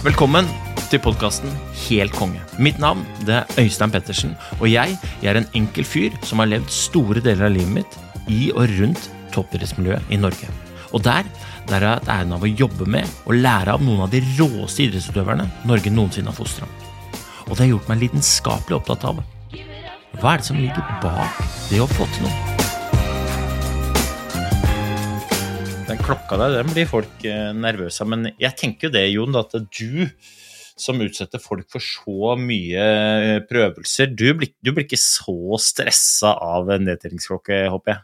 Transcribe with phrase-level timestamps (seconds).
[0.00, 0.46] Velkommen
[0.88, 2.40] til podkasten Helt konge.
[2.56, 6.48] Mitt navn det er Øystein Pettersen, og jeg, jeg er en enkel fyr som har
[6.48, 7.98] levd store deler av livet mitt
[8.32, 10.48] i og rundt toppidrettsmiljøet i Norge.
[10.96, 11.28] Og der,
[11.68, 14.22] der har jeg hatt æren av å jobbe med og lære av noen av de
[14.38, 16.68] råeste idrettsutøverne Norge noensinne har fostra.
[17.50, 19.20] Og det har gjort meg lidenskapelig opptatt av
[20.20, 22.49] hva er det som ligger bak det å få til noe.
[25.90, 28.10] Den klokka der, den blir folk eh, nervøse av.
[28.12, 30.04] Men jeg tenker jo det, Jon, at du
[30.78, 36.36] som utsetter folk for så mye eh, prøvelser, du blir, du blir ikke så stressa
[36.46, 38.02] av en nedtellingsklokke, håper jeg?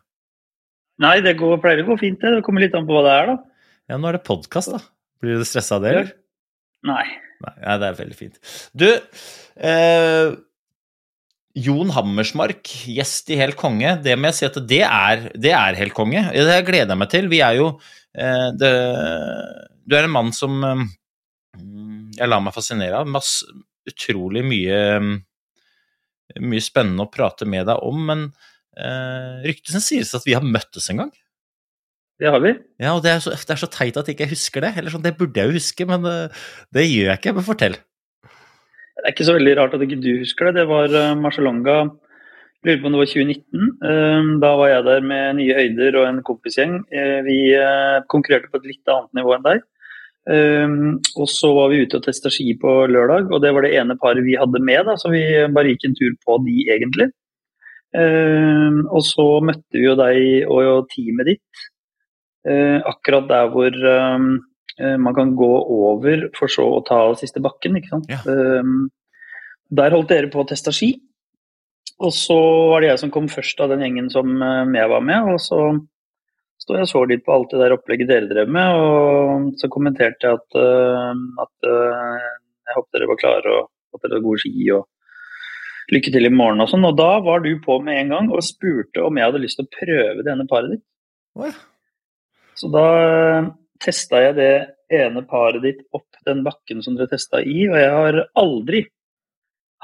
[1.06, 2.34] Nei, det går, pleier å gå fint, det.
[2.34, 3.70] Det kommer litt an på hva det er, da.
[3.92, 4.82] Ja, nå er det podkast, da.
[5.22, 6.12] Blir du stressa av det, eller?
[6.90, 7.06] Nei.
[7.46, 8.42] Nei, det er veldig fint.
[8.74, 10.34] Du, eh,
[11.56, 13.94] Jon Hammersmark, gjest i Helt konge.
[14.04, 16.26] Det må jeg si at det er, det er Helt konge.
[16.34, 17.30] Det gleder jeg meg til.
[17.32, 17.70] Vi er jo
[18.12, 18.72] eh, det,
[19.88, 20.84] Du er en mann som eh,
[22.18, 23.08] jeg lar meg fascinere av.
[23.08, 23.48] Masse,
[23.88, 24.80] utrolig mye,
[26.42, 28.26] mye spennende å prate med deg om, men
[28.76, 31.14] eh, ryktene sier at vi har møttes en gang.
[32.20, 32.52] Det har vi.
[32.80, 34.76] Ja, og det er så, det er så teit at jeg ikke husker det.
[34.76, 36.16] Eller sånn, Det burde jeg jo huske, men det,
[36.76, 37.36] det gjør jeg ikke.
[37.36, 37.76] Men fortell.
[38.96, 40.62] Det er ikke så veldig rart at ikke du husker det.
[40.62, 41.76] Det var uh, Marcialonga
[42.64, 43.66] Lurer på om det var 2019.
[43.84, 46.78] Uh, da var jeg der med Nye Høyder og en kompisgjeng.
[46.88, 47.36] Uh, vi
[48.12, 49.66] konkurrerte på et litt annet nivå enn deg.
[50.26, 53.94] Og så var vi ute og testa ski på lørdag, og det var det ene
[54.00, 54.80] paret vi hadde med.
[54.88, 55.22] da, Så vi
[55.54, 57.06] bare gikk en tur på de, egentlig.
[57.94, 61.62] Og så møtte vi jo deg og teamet ditt
[62.90, 63.78] akkurat der hvor
[64.76, 67.78] man kan gå over for så å ta siste bakken.
[67.78, 68.10] ikke sant?
[68.12, 68.20] Ja.
[68.26, 68.88] Um,
[69.72, 70.90] der holdt dere på å teste ski.
[72.04, 72.36] Og så
[72.70, 75.30] var det jeg som kom først av den gjengen som jeg var med.
[75.32, 75.60] Og så
[76.60, 79.68] sto jeg og så litt på alt det der opplegget dere drev med, og så
[79.72, 81.14] kommenterte jeg at, uh,
[81.46, 83.64] at jeg håpet dere var klare og
[83.96, 84.52] at dere hadde gode ski.
[84.76, 84.86] og
[85.94, 86.84] Lykke til i morgen og sånn.
[86.88, 89.68] Og da var du på med en gang og spurte om jeg hadde lyst til
[89.68, 90.84] å prøve det ene paret ditt.
[92.56, 92.86] Så da
[93.82, 94.52] testa jeg det
[94.96, 98.84] ene paret ditt opp den bakken som dere testa i, og jeg har aldri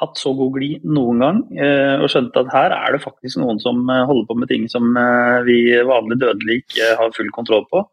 [0.03, 1.41] hatt så god glid noen gang.
[1.59, 4.69] eh, Og skjønte at her er det faktisk noen som eh, holder på med ting
[4.73, 7.85] som eh, vi vanlig dødelige ikke har full kontroll på.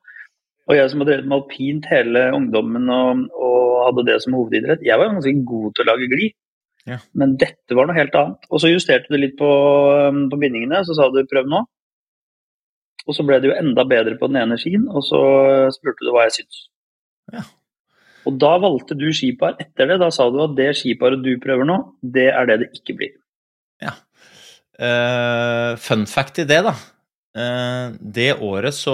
[0.70, 4.86] Og jeg som har drevet med alpint hele ungdommen og, og hadde det som hovedidrett,
[4.86, 6.36] jeg var ganske god til å lage glid.
[6.90, 6.98] Ja.
[7.18, 8.46] Men dette var noe helt annet.
[8.50, 11.64] Og så justerte du litt på, på bindingene, så sa du prøv nå.
[13.10, 15.22] Og så ble det jo enda bedre på den ene skien, og så
[15.74, 16.60] spurte du hva jeg syns.
[17.34, 17.42] Ja.
[18.30, 19.98] Og da valgte du skipar etter det.
[20.04, 23.18] Da sa du at det skiparet du prøver nå, det er det det ikke blir.
[23.82, 23.96] Ja.
[24.80, 26.76] Uh, fun fact i det, da.
[27.40, 28.94] Uh, det året så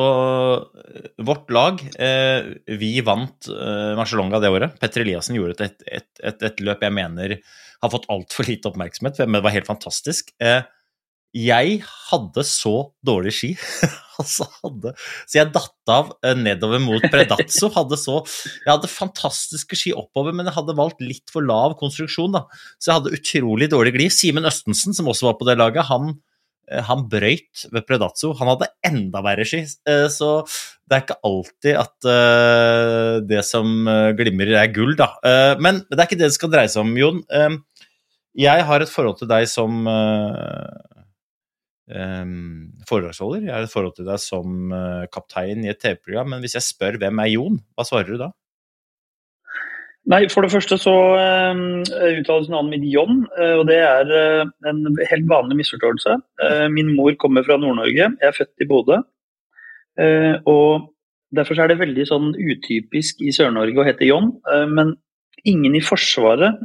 [1.23, 2.49] Vårt lag, uh,
[2.79, 3.51] vi vant
[3.99, 4.79] Marcialonga det året.
[4.79, 7.37] Petter Eliassen gjorde et, et, et, et løp jeg mener
[7.85, 10.31] har fått altfor lite oppmerksomhet, men det var helt fantastisk.
[10.41, 10.63] Eh,
[11.35, 12.75] jeg hadde så
[13.05, 13.49] dårlig ski.
[14.21, 14.93] altså hadde,
[15.27, 17.67] så jeg datt av eh, nedover mot Predazzo.
[17.75, 18.21] Hadde så,
[18.63, 22.37] jeg hadde fantastiske ski oppover, men jeg hadde valgt litt for lav konstruksjon.
[22.37, 22.45] da.
[22.79, 24.15] Så jeg hadde utrolig dårlig glid.
[24.15, 26.15] Simen Østensen, som også var på det laget, han,
[26.71, 28.31] eh, han brøyt ved Predazzo.
[28.39, 29.65] Han hadde enda verre ski.
[29.91, 30.31] eh, Så
[30.87, 32.09] det er ikke alltid at
[33.27, 35.07] det som glimrer, er gull, da.
[35.57, 37.23] Men det er ikke det det skal dreie seg om, Jon.
[38.37, 39.81] Jeg har et forhold til deg som
[41.89, 43.45] um, foredragsholder.
[43.45, 46.33] Jeg har et forhold til deg som eh, kaptein i et TV-program.
[46.33, 48.31] Men hvis jeg spør hvem er Jon, hva svarer du da?
[50.05, 51.55] Nei, for det første så uh,
[52.19, 56.19] uttales navnet mitt Jon, uh, og det er uh, en helt vanlig misforståelse.
[56.73, 58.99] Min mor kommer fra Nord-Norge, jeg er født i Bodø.
[60.51, 60.91] Og
[61.35, 64.33] derfor er det veldig sånn utypisk i Sør-Norge å hete John,
[64.67, 64.91] men
[65.47, 66.59] ingen i Forsvaret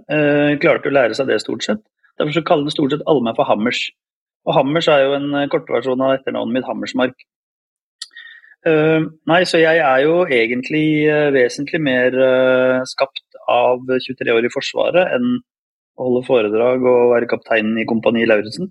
[0.60, 1.84] klarte å lære seg det stort sett.
[2.18, 3.84] Derfor så kaller stort sett alle meg for Hammers.
[4.48, 7.26] Og Hammers er jo en eh, kortversjon av etternavnet mitt, Hammersmark.
[8.60, 14.44] Uh, nei, så jeg er jo egentlig uh, vesentlig mer uh, skapt av 23 år
[14.44, 15.38] i Forsvaret enn
[15.96, 18.68] å holde foredrag og være kaptein i Kompani Lauritzen.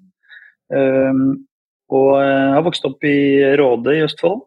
[0.73, 1.19] Eh,
[1.89, 3.19] og jeg har vokst opp i
[3.59, 4.45] Råde i Østfold.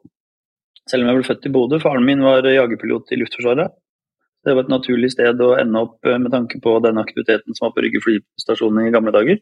[0.90, 1.78] selv om jeg ble født i Bodø.
[1.78, 3.70] Faren min var jagerpilot i Luftforsvaret.
[4.42, 7.76] Det var et naturlig sted å ende opp med tanke på den aktiviteten som var
[7.76, 9.38] på Rygge flystasjon i gamle dager.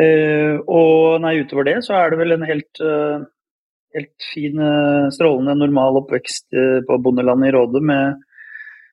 [0.00, 3.20] Eh, og nei, utover det så er det vel en helt, uh,
[3.96, 6.56] helt fin, uh, strålende, normal oppvekst
[6.88, 8.26] på bondelandet i Råde med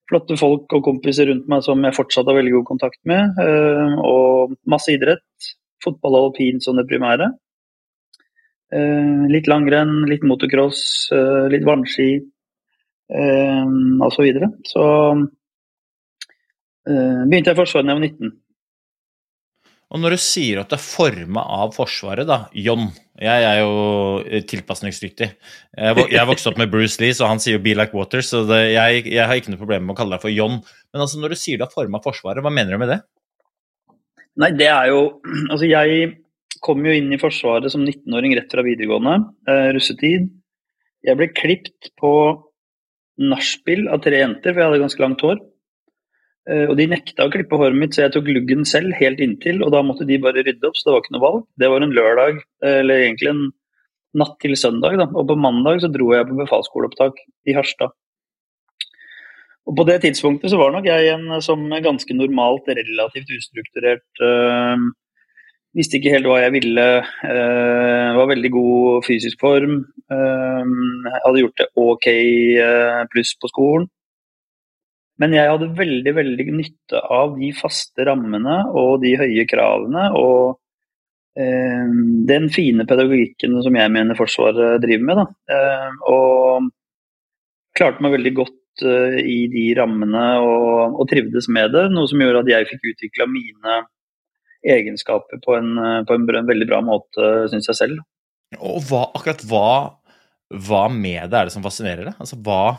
[0.07, 3.35] flotte folk og kompiser rundt meg som jeg fortsatt har veldig god kontakt med.
[3.99, 5.49] og masse idrett.
[5.83, 7.27] Fotball og alpin som det primære.
[9.27, 11.11] litt langrenn, litt motocross,
[11.51, 12.07] litt vannski
[13.09, 13.65] eh,
[14.01, 14.15] osv.
[14.15, 14.51] Så, videre.
[14.63, 14.83] så
[16.89, 18.35] eh, begynte jeg i Forsvaret da jeg var 19.
[19.87, 24.41] Og når du sier at det er forma av Forsvaret, da, John Jeg er jo
[24.51, 25.27] tilpasningsdyktig.
[25.79, 28.59] Jeg vokste opp med Bruce Lee, så han sier jo 'be like water', så det,
[28.75, 30.59] jeg, jeg, har ikke noe problem med å kalle deg for John.
[30.93, 32.99] Men altså, når du sier du er forma av Forsvaret, hva mener du med det?
[34.37, 35.01] Nei, det er jo
[35.51, 36.11] Altså, jeg
[36.61, 39.17] kom jo inn i Forsvaret som 19-åring rett fra videregående,
[39.49, 40.29] eh, russetid.
[41.07, 42.11] Jeg ble klipt på
[43.17, 45.41] nachspiel av tre jenter, for jeg hadde ganske langt hår.
[46.47, 49.61] Eh, og de nekta å klippe håret mitt, så jeg tok luggen selv helt inntil.
[49.65, 51.45] Og da måtte de bare rydde opp, så det var ikke noe valg.
[51.59, 53.45] Det var en lørdag, eh, eller egentlig en
[54.17, 54.97] natt til søndag.
[55.01, 55.09] Da.
[55.11, 57.91] Og på mandag så dro jeg på befalsskoleopptak i Harstad.
[59.67, 64.87] Og på det tidspunktet så var nok jeg en som ganske normalt, relativt ustrukturert øh,
[65.77, 66.85] Visste ikke helt hva jeg ville.
[67.27, 69.75] Øh, var veldig god fysisk form.
[70.09, 70.63] Øh,
[71.21, 73.85] hadde gjort det ok øh, pluss på skolen.
[75.21, 80.11] Men jeg hadde veldig veldig nytte av de faste rammene og de høye kravene.
[80.17, 80.57] Og
[81.37, 85.19] den fine pedagogikken som jeg mener Forsvaret driver med.
[85.19, 85.51] Da.
[86.09, 86.71] og
[87.77, 88.85] klarte meg veldig godt
[89.21, 91.87] i de rammene og, og trivdes med det.
[91.93, 93.77] Noe som gjorde at jeg fikk utvikla mine
[94.65, 98.03] egenskaper på en, eh, på en veldig bra måte, syns jeg selv.
[98.57, 99.69] Og hva, akkurat hva,
[100.67, 102.19] hva, med det er det som fascinerer deg?
[102.23, 102.77] Altså, hva,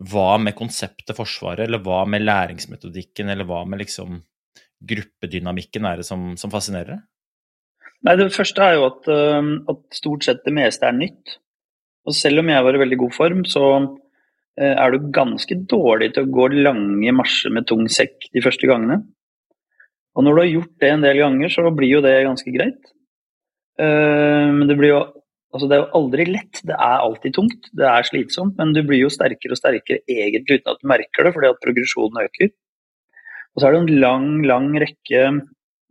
[0.00, 4.20] hva, med konseptet Forsvaret, eller hva med læringsmetodikken, eller hva med liksom
[4.80, 7.02] gruppedynamikken er det som, som fascinerer?
[8.06, 9.08] Nei, Det første er jo at,
[9.68, 11.36] at, stort sett det meste er nytt.
[12.08, 16.14] Og selv om jeg var i veldig god form, så eh, er du ganske dårlig
[16.14, 19.02] til å gå lange marsjer med tung sekk de første gangene.
[20.16, 22.80] Og når du har gjort det en del ganger, så blir jo det ganske greit.
[23.80, 24.98] Men det blir jo
[25.50, 26.60] Altså, det er jo aldri lett.
[26.66, 27.70] Det er alltid tungt.
[27.76, 28.56] Det er slitsomt.
[28.58, 31.62] Men du blir jo sterkere og sterkere egentlig uten at du merker det, fordi at
[31.64, 32.52] progresjonen øker.
[33.50, 35.24] Og så er det en lang, lang rekke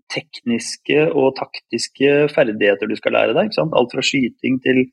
[0.10, 3.52] tekniske og taktiske ferdigheter du skal lære deg.
[3.60, 4.86] Alt fra skyting til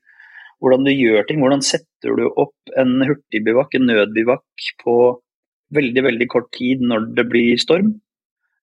[0.61, 1.39] hvordan du gjør ting.
[1.41, 4.97] Hvordan setter du opp en hurtigbivakk, en nødbivakk, på
[5.75, 7.95] veldig, veldig kort tid når det blir storm.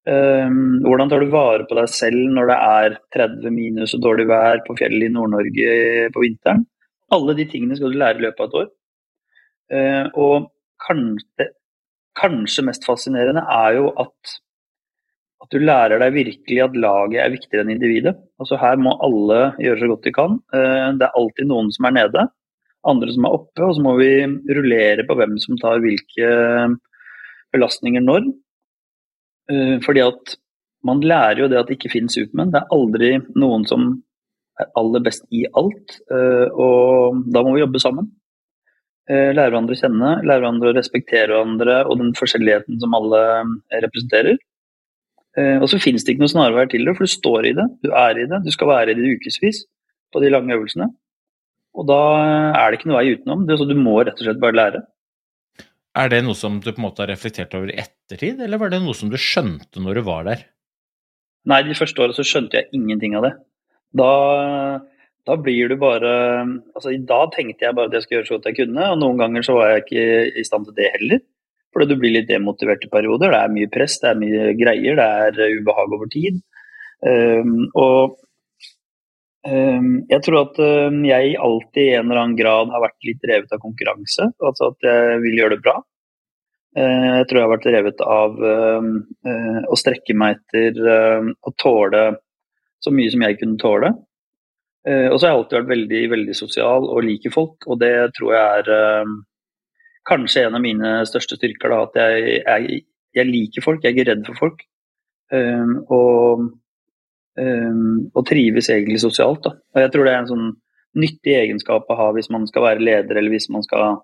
[0.05, 4.27] Um, hvordan tar du vare på deg selv når det er 30 minus og dårlig
[4.29, 5.77] vær på fjellet i Nord-Norge
[6.13, 6.67] på vinteren?
[7.15, 8.67] Alle de tingene skal du lære i løpet av et år.
[9.73, 10.51] Uh, og
[10.85, 11.49] kanskje,
[12.21, 14.37] kanskje, mest fascinerende er jo at,
[15.41, 18.17] at, du lærer deg virkelig at laget er viktigere enn individet.
[18.37, 20.39] Altså Her må alle gjøre så godt de kan.
[20.53, 22.29] Uh, det er alltid noen som er nede,
[22.85, 24.13] andre som er oppe, og så må vi
[24.53, 26.29] rullere på hvem som tar hvilke
[27.57, 28.29] belastninger når.
[29.53, 30.35] Eh, fordi at
[30.85, 32.53] man lærer jo det at det ikke finnes supermenn.
[32.53, 33.11] Det er aldri
[33.41, 33.91] noen som
[34.61, 35.99] er aller best i alt.
[36.13, 38.11] Eh, og da må vi jobbe sammen.
[39.11, 43.23] Eh, lære hverandre å kjenne, lære hverandre å respektere hverandre og den forskjelligheten som alle
[43.85, 44.41] representerer.
[45.35, 47.89] Og så finnes det ikke noe snarveier til det, for du står i det, du
[47.91, 48.39] er i det.
[48.45, 49.65] Du skal være i det ukevis
[50.15, 50.87] på de lange øvelsene.
[51.75, 51.97] Og da
[52.55, 53.43] er det ikke noe vei utenom.
[53.49, 54.85] Det, så du må rett og slett bare lære.
[55.99, 58.73] Er det noe som du på en måte har reflektert over i ettertid, eller var
[58.73, 60.45] det noe som du skjønte når du var der?
[61.49, 63.35] Nei, de første åra så skjønte jeg ingenting av det.
[63.95, 64.11] Da,
[65.29, 66.11] da, blir du bare
[66.75, 69.21] Altså, da tenkte jeg bare at jeg skulle gjøre så godt jeg kunne, og noen
[69.21, 71.23] ganger så var jeg ikke i stand til det heller.
[71.75, 73.33] Fordi du blir litt demotivert i perioder.
[73.35, 75.01] Det er mye press, det er mye greier,
[75.35, 76.39] det er ubehag over tid.
[77.05, 78.15] Um, og
[79.45, 83.21] um, jeg tror at um, jeg alltid i en eller annen grad har vært litt
[83.27, 84.31] drevet av konkurranse.
[84.39, 85.81] Altså at jeg vil gjøre det bra.
[86.75, 88.87] Eh, jeg tror jeg har vært revet av eh,
[89.31, 90.81] eh, å strekke meg etter
[91.31, 92.03] å tåle
[92.83, 93.93] så mye som jeg kunne tåle.
[94.85, 98.35] Og så har jeg alltid vært veldig, veldig sosial og liker folk, og det tror
[98.35, 99.07] jeg er
[100.05, 101.73] kanskje en av mine største styrker.
[101.73, 102.83] Da, at jeg, jeg,
[103.17, 104.61] jeg, liker folk, jeg er ikke redd for folk.
[105.97, 106.45] Og,
[107.41, 109.41] og trives egentlig sosialt.
[109.49, 109.55] Da.
[109.73, 110.53] Og jeg tror det er en sånn
[111.01, 114.03] nyttig egenskap å ha hvis man skal være leder, eller hvis man skal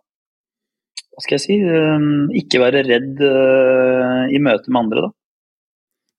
[1.10, 5.14] hva skal jeg si, ehm, ikke være redd eh, i møte med andre, da.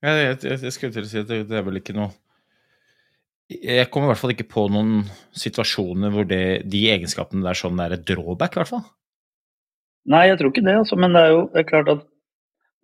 [0.01, 2.07] Jeg, jeg, jeg skulle til å si at det, det, er vel ikke noe
[3.53, 5.03] Jeg kommer i hvert fall ikke på noen
[5.37, 8.87] situasjoner hvor det, de egenskapene der sånn er et drawback, i hvert fall.
[10.09, 10.97] Nei, jeg tror ikke det, altså.
[10.97, 12.07] Men det er jo det er klart at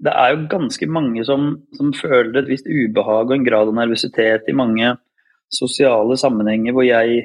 [0.06, 3.80] det er jo ganske mange som, som, føler et visst ubehag og en grad av
[3.80, 4.94] nervøsitet i mange
[5.50, 7.24] sosiale sammenhenger hvor jeg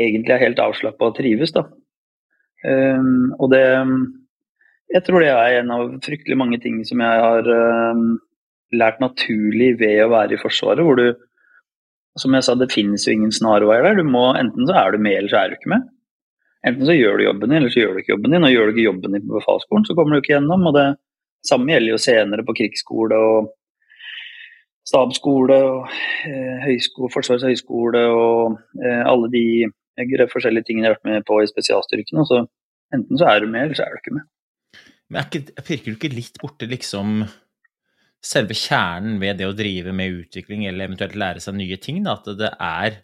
[0.00, 1.54] egentlig er helt avslappa og trives.
[1.56, 1.64] da.
[2.66, 3.64] Um, og det
[4.90, 8.18] Jeg tror det er en av fryktelig mange ting som jeg har um,
[8.74, 11.14] lært naturlig ved å være i Forsvaret, hvor du
[12.18, 14.00] som jeg sa, det finnes jo ingen snarveier der.
[14.00, 15.86] Du må, enten så er du med, eller så er du ikke med.
[16.66, 18.46] Enten så gjør du jobben din, eller så gjør du ikke jobben din.
[18.46, 20.66] Og gjør du ikke jobben din på befalsskolen, så kommer du ikke gjennom.
[20.68, 20.86] Og det
[21.46, 23.50] samme gjelder jo senere på krigsskole og
[24.90, 25.94] stabsskole og
[26.26, 29.44] eh, høyskole, Forsvarets høgskole og eh, alle de
[30.32, 32.26] forskjellige tingene jeg har vært med på i spesialstyrkene.
[32.28, 32.42] Så
[32.94, 34.28] enten så er du med, eller så er du ikke med.
[35.10, 37.24] Men er ikke, pirker du ikke litt borti liksom
[38.20, 42.18] selve kjernen ved det å drive med utvikling eller eventuelt lære seg nye ting, da,
[42.18, 43.00] at det er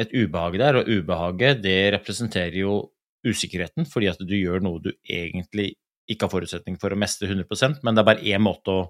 [0.00, 2.78] et ubehag der, og ubehaget det representerer jo
[3.24, 5.74] usikkerheten, fordi at du gjør noe du egentlig
[6.10, 8.80] ikke har forutsetning for å mestre 100% men det er bare én måte å,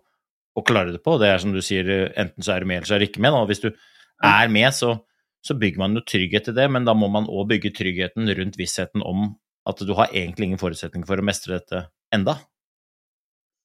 [0.55, 1.19] å, klare det på.
[1.21, 3.23] Det er som du sier, enten så er du med, eller så er du ikke
[3.23, 3.35] med.
[3.37, 3.45] Da.
[3.51, 4.97] hvis du er med, så,
[5.45, 8.59] så bygger man jo trygghet i det, men da må man òg bygge tryggheten rundt
[8.61, 9.35] vissheten om
[9.69, 12.39] at du har egentlig ingen forutsetning for å mestre dette enda.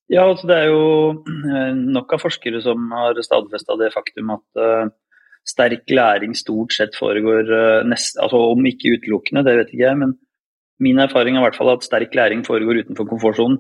[0.09, 0.85] Ja, altså det er jo
[1.21, 4.89] eh, nok av forskere som har stadfesta det faktum at uh,
[5.45, 9.99] sterk læring stort sett foregår uh, nest, altså om ikke utelukkende, det vet ikke jeg,
[10.01, 10.15] men
[10.81, 13.59] min erfaring er i hvert fall at sterk læring foregår utenfor komfortsonen.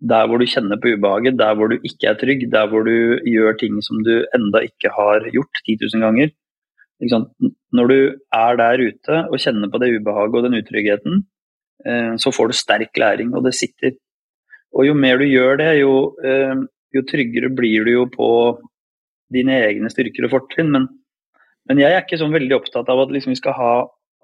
[0.00, 3.20] Der hvor du kjenner på ubehaget, der hvor du ikke er trygg, der hvor du
[3.28, 6.30] gjør ting som du enda ikke har gjort 10 000 ganger.
[7.00, 7.98] Når du
[8.36, 11.22] er der ute og kjenner på det ubehaget og den utryggheten,
[11.88, 13.96] uh, så får du sterk læring, og det sitter
[14.76, 16.62] og jo mer du gjør det, jo, eh,
[16.94, 18.28] jo tryggere blir du jo på
[19.34, 20.70] dine egne styrker og fortrinn.
[20.74, 20.86] Men,
[21.68, 23.72] men, jeg er ikke sånn veldig opptatt av at, liksom vi, ha,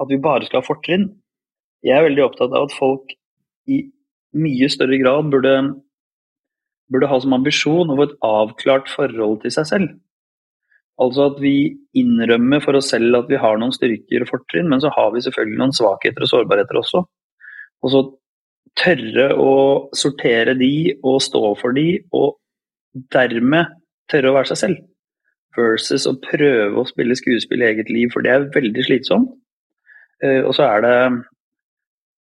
[0.03, 1.09] at vi bare skal ha fortrinn.
[1.87, 3.15] Jeg er veldig opptatt av at folk
[3.71, 3.83] i
[4.37, 5.55] mye større grad burde,
[6.93, 9.95] burde ha som ambisjon å få et avklart forhold til seg selv.
[11.03, 11.57] Altså at vi
[11.99, 15.21] innrømmer for oss selv at vi har noen styrker og fortrinn, men så har vi
[15.25, 17.03] selvfølgelig noen svakheter og sårbarheter også.
[17.85, 18.03] Og så
[18.77, 19.53] tørre å
[19.97, 22.37] sortere de og stå for de, og
[23.13, 23.77] dermed
[24.11, 24.83] tørre å være seg selv.
[25.57, 29.33] Versus å prøve å spille skuespill i eget liv, for det er veldig slitsomt.
[30.25, 30.99] Uh, og så er det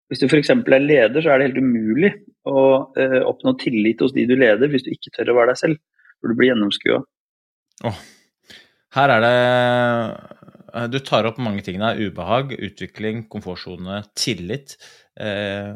[0.07, 0.50] Hvis du f.eks.
[0.52, 2.11] er leder, så er det helt umulig
[2.45, 2.62] å
[2.95, 5.78] uh, oppnå tillit hos de du leder, hvis du ikke tør å være deg selv.
[6.21, 6.99] For du blir gjennomskua.
[7.88, 8.02] Oh.
[8.92, 9.37] Her er det
[10.75, 11.80] eh, Du tar opp mange ting.
[11.80, 12.00] der.
[12.00, 14.76] Ubehag, utvikling, komfortsone, tillit.
[15.16, 15.72] Eh,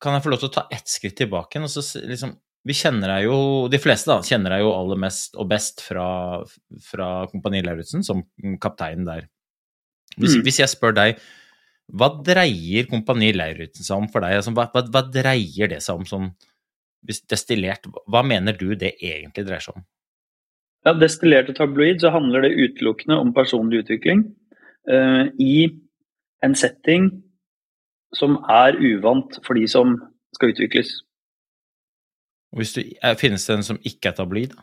[0.00, 1.62] kan jeg få lov til å ta ett skritt tilbake?
[1.64, 2.34] Og så liksom,
[2.66, 3.38] vi kjenner deg jo,
[3.72, 6.08] De fleste da, kjenner deg jo aller mest og best fra,
[6.84, 8.24] fra Kompani Lauritzen, som
[8.62, 9.28] kaptein der.
[10.16, 10.44] Hvis, mm.
[10.46, 11.20] hvis, jeg spør deg,
[11.96, 14.38] hva dreier Kompani Lauritzen seg om for deg?
[14.40, 16.30] Altså, hva, hva, hva, dreier det seg om sånn
[17.30, 17.86] destillert?
[18.10, 19.86] Hva mener du det egentlig dreier seg om?
[20.86, 24.22] Ja, Destillert og tabloid så handler det utelukkende om personlig utvikling.
[24.86, 25.66] Uh, I
[26.46, 27.08] en setting
[28.14, 29.96] som er uvant for de som
[30.36, 30.92] skal utvikles.
[32.56, 32.82] Hvis du,
[33.18, 34.54] Finnes det en som ikke er tabloid?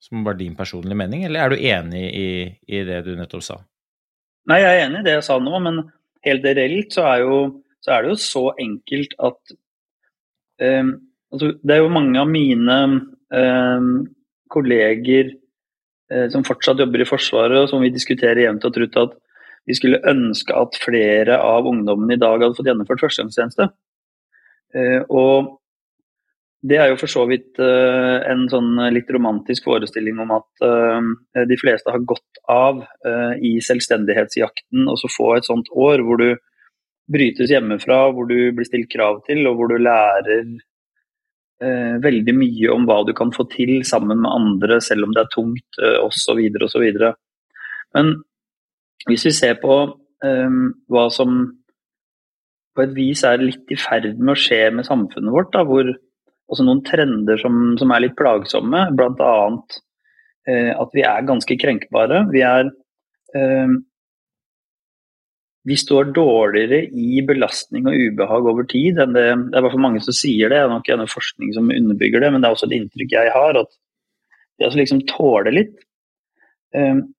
[0.00, 2.28] Som var din personlige mening, eller er du enig i,
[2.70, 3.58] i, det du nettopp sa?
[4.48, 5.82] Nei, jeg er enig i det jeg sa nå, men
[6.24, 7.40] helt reelt så er, jo,
[7.84, 9.52] så er det jo så enkelt at
[10.62, 10.94] um,
[11.34, 12.78] altså, Det er jo mange av mine
[13.28, 13.92] um,
[14.52, 15.32] kolleger
[16.12, 19.16] eh, som fortsatt jobber i Forsvaret, og som vi diskuterer jevnt og trutt at
[19.68, 23.70] vi skulle ønske at flere av ungdommene i dag hadde fått gjennomført førstegangstjeneste.
[24.74, 25.56] Eh, og
[26.60, 31.44] det er jo for så vidt eh, en sånn litt romantisk forestilling om at uh,
[31.48, 36.20] de fleste har gått av uh, i selvstendighetsjakten og så få et sånt år hvor
[36.20, 36.34] du
[37.10, 40.44] brytes hjemmefra, hvor du blir stilt krav til, og hvor du lærer
[41.60, 45.32] veldig mye om hva du kan få til sammen med andre, selv om det er
[45.34, 46.40] tungt, eh, osv.
[46.64, 46.86] osv.
[47.96, 48.14] Men
[49.08, 49.76] hvis vi ser på
[50.24, 51.42] eh, hva som
[52.76, 55.90] på et vis er litt i ferd med å skje med samfunnet vårt, da, hvor
[56.50, 59.34] også noen trender som, som er litt plagsomme, bl.a.
[60.48, 62.24] Eh, at vi er ganske krenkbare.
[62.32, 63.74] Vi er uh,
[65.68, 69.74] vi står dårligere i belastning og ubehag over tid enn det Det er i hvert
[69.74, 72.48] fall mange som sier det, det er nok gjerne forskning som underbygger det, men det
[72.48, 73.58] er også et inntrykk jeg har.
[73.60, 73.72] At
[74.56, 75.76] det altså liksom tåler litt.
[76.76, 77.10] Um,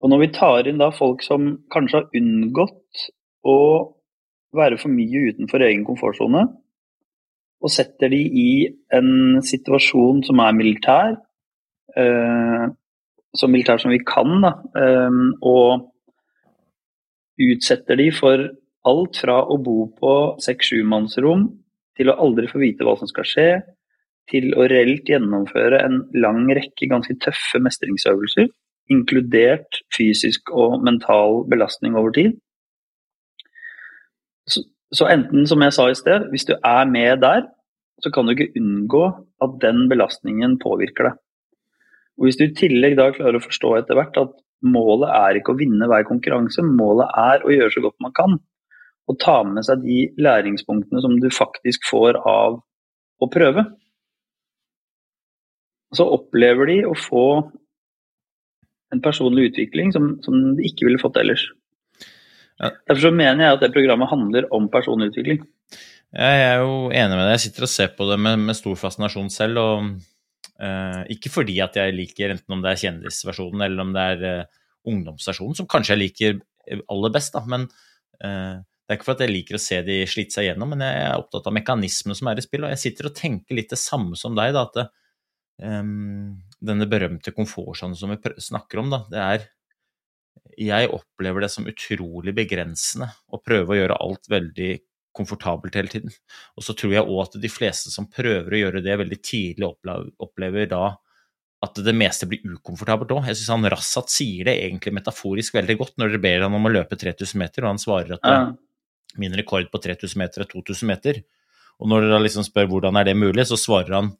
[0.00, 3.06] og når vi tar inn da folk som kanskje har unngått
[3.48, 3.58] å
[4.56, 6.46] være for mye utenfor egen komfortsone,
[7.64, 8.50] og setter de i
[8.94, 11.16] en situasjon som er militær,
[11.96, 12.66] eh,
[13.36, 14.52] så militær som vi kan, da,
[15.44, 15.88] og
[17.42, 18.48] utsetter de for
[18.86, 20.12] alt fra å bo på
[20.42, 21.48] seks-sjumannsrom
[21.98, 23.48] til å aldri få vite hva som skal skje,
[24.30, 28.48] til å reelt gjennomføre en lang rekke ganske tøffe mestringsøvelser,
[28.90, 32.36] inkludert fysisk og mental belastning over tid.
[34.46, 34.62] Så,
[34.94, 37.46] så enten, som jeg sa i sted, hvis du er med der,
[38.02, 39.04] så kan du ikke unngå
[39.42, 41.22] at den belastningen påvirker deg.
[42.16, 45.54] Og Hvis du i tillegg da klarer å forstå etter hvert at målet er ikke
[45.54, 48.38] å vinne hver konkurranse, målet er å gjøre så godt man kan.
[49.06, 52.58] Og ta med seg de læringspunktene som du faktisk får av
[53.22, 53.66] å prøve.
[55.94, 57.26] Så opplever de å få
[58.94, 61.46] en personlig utvikling som, som de ikke ville fått ellers.
[62.56, 62.72] Ja.
[62.88, 65.42] Derfor så mener jeg at det programmet handler om personlig utvikling.
[66.16, 67.34] Jeg er jo enig med deg.
[67.34, 69.60] Jeg sitter og ser på det med, med stor fascinasjon selv.
[69.60, 70.15] og
[71.12, 74.62] Ikke fordi at jeg liker enten om det er kjendisversjonen eller om det er uh,
[74.88, 76.38] ungdomsversjonen, som kanskje jeg liker
[76.88, 77.42] aller best, da.
[77.46, 77.66] Men
[78.86, 80.98] det er ikke for at jeg liker å se de slite seg gjennom, men jeg
[81.08, 82.68] er opptatt av mekanismene som er i spill.
[82.68, 84.92] Og jeg sitter og tenker litt det samme som deg, da, at
[85.58, 89.46] um, denne berømte komfortsonen som vi snakker om, da, det er
[90.56, 94.70] Jeg opplever det som utrolig begrensende å prøve å gjøre alt veldig
[95.16, 96.12] komfortabelt hele tiden.
[96.56, 99.72] Og så tror jeg òg at de fleste som prøver å gjøre det veldig tidlig,
[100.22, 100.94] opplever, da
[101.64, 103.30] at det meste blir ukomfortabelt òg.
[103.30, 106.68] Jeg syns han Rassat sier det egentlig metaforisk veldig godt når dere ber han om
[106.68, 108.42] å løpe 3000 meter, og han svarer at ja.
[109.22, 111.22] min rekord på 3000 meter er 2000 meter.
[111.80, 114.14] Og når dere liksom spør hvordan er det mulig, så svarer han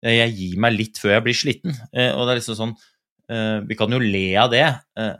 [0.00, 1.74] jeg gir meg litt før jeg blir sliten.
[1.92, 2.70] Eh, og det er liksom sånn
[3.28, 4.64] eh, Vi kan jo le av det,
[4.96, 5.16] eh,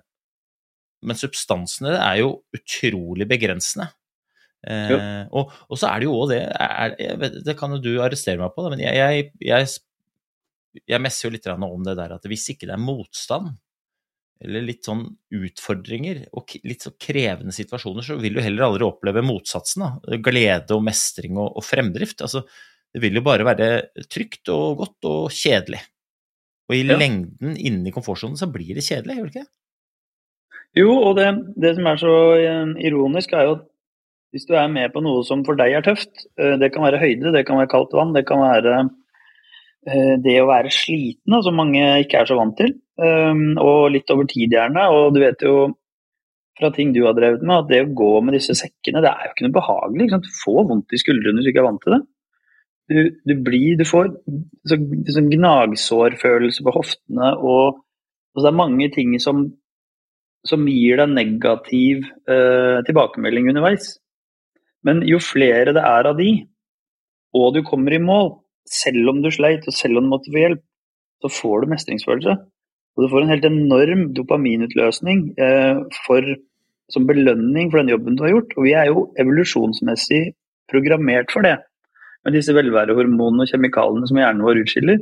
[1.05, 3.91] men substansene er jo utrolig begrensende.
[4.61, 7.95] Eh, og, og, så er det jo òg det er, vet, Det kan jo du
[8.05, 9.71] arrestere meg på, men jeg, jeg, jeg,
[10.85, 13.55] jeg messer jo litt om det der at hvis ikke det er motstand,
[14.41, 15.03] eller litt sånn
[15.37, 19.85] utfordringer og litt så krevende situasjoner, så vil du heller aldri oppleve motsatsen.
[19.85, 22.25] da, Glede og mestring og, og fremdrift.
[22.25, 22.47] altså
[22.89, 23.69] Det vil jo bare være
[24.09, 25.83] trygt og godt og kjedelig.
[26.71, 26.97] Og i ja.
[26.97, 29.51] lengden inni komfortsonen så blir det kjedelig, gjør det ikke?
[30.79, 31.27] Jo, og det,
[31.59, 33.65] det som er så eh, ironisk, er jo at
[34.31, 37.01] hvis du er med på noe som for deg er tøft, eh, det kan være
[37.03, 38.77] høyde, det kan være kaldt vann, det kan være
[39.87, 42.77] eh, det å være sliten, som mange ikke er så vant til.
[43.01, 44.87] Eh, og litt over tid gjerne.
[44.95, 45.57] Og du vet jo
[46.61, 49.27] fra ting du har drevet med, at det å gå med disse sekkene, det er
[49.27, 50.07] jo ikke noe behagelig.
[50.07, 52.03] Ikke du får vondt i skuldrene hvis du ikke er vant til det.
[52.91, 52.99] Du,
[53.31, 54.09] du, blir, du får
[54.67, 54.77] så,
[55.31, 57.83] gnagsårfølelse på hoftene, og,
[58.35, 59.45] og det er mange ting som,
[60.47, 63.93] som gir deg negativ eh, tilbakemelding underveis.
[64.87, 66.31] Men jo flere det er av de,
[67.37, 68.33] og du kommer i mål,
[68.71, 70.63] selv om du sleit og selv om du måtte få hjelp,
[71.21, 72.37] så får du mestringsfølelse.
[72.97, 76.27] Og du får en helt enorm dopaminutløsning eh, for,
[76.93, 78.55] som belønning for den jobben du har gjort.
[78.57, 80.23] Og vi er jo evolusjonsmessig
[80.71, 81.59] programmert for det,
[82.25, 85.01] med disse velværehormonene og kjemikaliene som hjernen vår utskiller.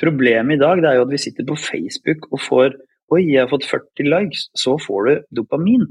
[0.00, 2.80] Problemet i dag er jo at vi sitter på Facebook og får
[3.12, 4.46] Oi, jeg har fått 40 likes.
[4.56, 5.82] Så får du dopamin.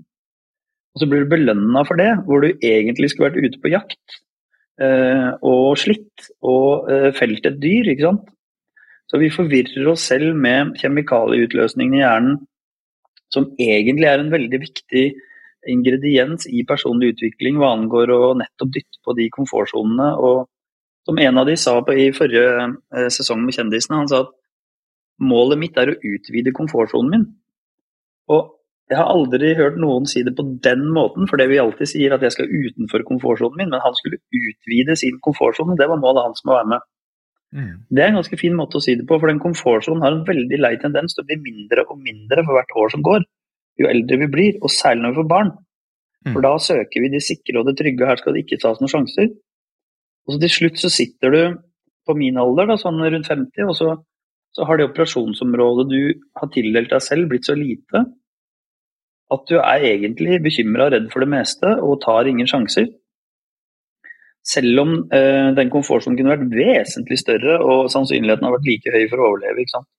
[0.91, 4.19] Og så blir du belønna for det, hvor du egentlig skulle vært ute på jakt
[4.81, 7.93] eh, og slitt og eh, felt et dyr.
[7.93, 8.29] ikke sant?
[9.11, 12.37] Så vi forvirrer oss selv med kjemikalieutløsningen i hjernen,
[13.31, 15.05] som egentlig er en veldig viktig
[15.71, 20.13] ingrediens i personlig utvikling hva angår å nettopp dytte på de komfortsonene.
[20.19, 20.47] Og
[21.07, 24.33] som en av de sa på, i forrige eh, sesong med Kjendisene, han sa at
[25.21, 27.27] målet mitt er å utvide komfortsonen min.
[28.31, 28.55] Og
[28.91, 32.11] jeg har aldri hørt noen si det på den måten, for det vi alltid sier
[32.11, 36.27] at jeg skal utenfor komfortsonen min, men han skulle utvide sin komfortsone, det var målet
[36.27, 36.87] hans med å være med.
[37.55, 37.71] Mm.
[37.87, 40.25] Det er en ganske fin måte å si det på, for den komfortsonen har en
[40.27, 43.23] veldig lei tendens til å bli mindre og mindre for hvert år som går,
[43.79, 45.55] jo eldre vi blir, og særlig når vi får barn.
[46.27, 46.33] Mm.
[46.33, 48.83] For da søker vi det sikre og det trygge, og her skal det ikke tas
[48.83, 49.31] noen sjanser.
[50.27, 51.41] Og så til slutt så sitter du
[52.07, 53.95] på min alder, da, sånn rundt 50, og så,
[54.51, 56.01] så har det operasjonsområdet du
[56.41, 58.09] har tildelt deg selv, blitt så lite
[59.31, 62.89] at du er egentlig bekymra og redd for det meste og tar ingen sjanser.
[64.47, 69.03] Selv om eh, den komfortsonen kunne vært vesentlig større og sannsynligheten har vært like høy
[69.11, 69.63] for å overleve.
[69.63, 69.89] ikke sant?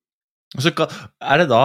[0.53, 1.61] Så er det, da,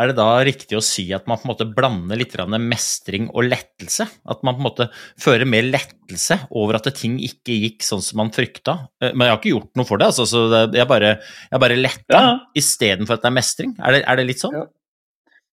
[0.00, 3.44] er det, da, riktig å si at man på en måte blander litt mestring og
[3.50, 4.06] lettelse?
[4.24, 4.86] At man på en måte
[5.20, 8.78] fører mer lettelse over at ting ikke gikk sånn som man frykta?
[9.02, 11.18] Eh, men jeg har ikke gjort noe for det, altså, så jeg bare,
[11.50, 12.32] jeg bare letta ja.
[12.56, 13.76] istedenfor at det er mestring?
[13.76, 14.56] Er det, er det litt sånn?
[14.56, 14.64] Ja.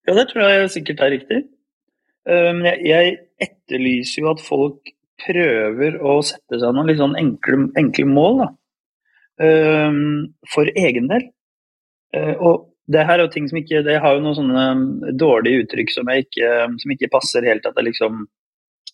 [0.08, 0.18] ja.
[0.22, 1.44] det tror jeg sikkert er riktig.
[2.28, 4.90] Men jeg, jeg, etterlyser jo at folk
[5.22, 8.48] prøver å sette seg noen litt sånn enkle, enkle mål da.
[10.52, 11.28] for egen del.
[12.42, 15.94] Og det her er jo ting som ikke Jeg har jo noen sånne dårlige uttrykk
[15.94, 18.26] som, ikke, som ikke passer helt at jeg liksom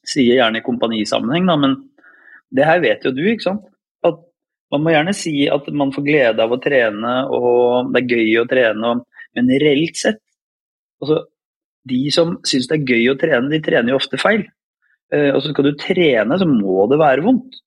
[0.03, 1.77] sier gjerne i kompanisammenheng, da, men
[2.53, 3.67] det her vet jo du, ikke sant?
[4.03, 4.19] At
[4.73, 8.33] man må gjerne si at man får glede av å trene, og det er gøy
[8.41, 8.93] å trene,
[9.37, 10.19] men reelt sett
[11.01, 11.21] altså,
[11.89, 14.45] De som syns det er gøy å trene, de trener jo ofte feil.
[15.13, 17.59] Eh, og så skal du trene, så må det være vondt.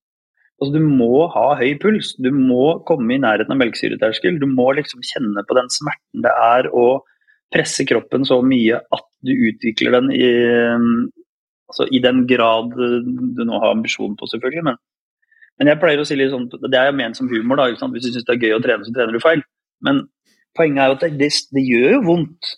[0.57, 2.15] Altså, du må ha høy puls.
[2.23, 4.39] Du må komme i nærheten av melkesyreterskel.
[4.41, 6.87] Du må liksom kjenne på den smerten det er å
[7.53, 10.31] presse kroppen så mye at du utvikler den i,
[11.69, 14.65] altså, i den grad du nå har ambisjon på, selvfølgelig.
[14.71, 14.81] Men,
[15.61, 17.61] men, jeg pleier å si litt sånn, det er jo ment som humor.
[17.61, 19.45] da, Hvis du syns det er gøy å trene, så trener du feil.
[19.85, 20.07] Men
[20.57, 22.57] poenget er jo at det, det, gjør jo vondt.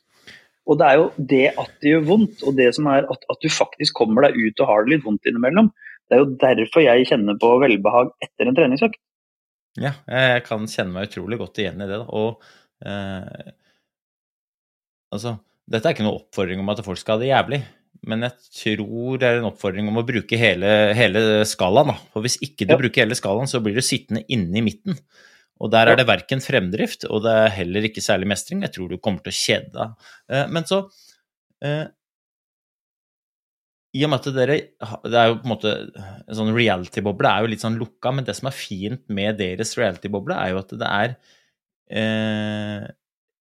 [0.68, 3.44] Og det er jo det at det gjør vondt, og det som er at, at
[3.44, 5.70] du faktisk kommer deg ut og har det litt vondt innimellom,
[6.08, 9.00] det er jo derfor jeg kjenner på velbehag etter en treningsøkt.
[9.78, 11.98] Ja, jeg kan kjenne meg utrolig godt igjen i det.
[12.08, 12.40] Og
[12.84, 13.52] eh,
[15.14, 17.58] altså Dette er ikke noen oppfordring om at folk skal ha det jævlig,
[18.08, 21.92] men jeg tror det er en oppfordring om å bruke hele, hele skalaen.
[21.92, 21.98] Da.
[22.14, 22.78] For hvis ikke du ja.
[22.80, 24.96] bruker hele skalaen, så blir du sittende inne i midten.
[25.58, 28.62] Og der er det verken fremdrift, og det er heller ikke særlig mestring.
[28.62, 30.10] Jeg tror du kommer til å kjede deg.
[30.30, 30.84] Eh, men så
[31.66, 31.86] eh,
[33.96, 34.58] i og med at dere
[35.08, 38.26] Det er jo på en måte En sånn reality-boble er jo litt sånn lukka, men
[38.26, 41.14] det som er fint med deres reality-boble, er jo at det er
[42.02, 42.86] eh,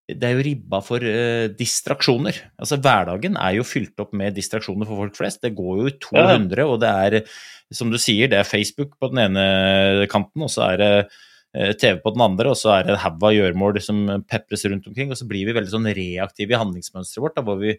[0.08, 2.40] Det er jo ribba for eh, distraksjoner.
[2.56, 5.44] Altså hverdagen er jo fylt opp med distraksjoner for folk flest.
[5.44, 6.68] Det går jo i 200, ja.
[6.72, 7.40] og det er,
[7.76, 11.18] som du sier, det er Facebook på den ene kanten, og så er det eh,
[11.54, 14.90] TV på den andre, og så er det en haug av gjøremål som pepres rundt
[14.90, 15.14] omkring.
[15.14, 17.78] Og så blir vi veldig sånn reaktive i handlingsmønsteret vårt, da, hvor vi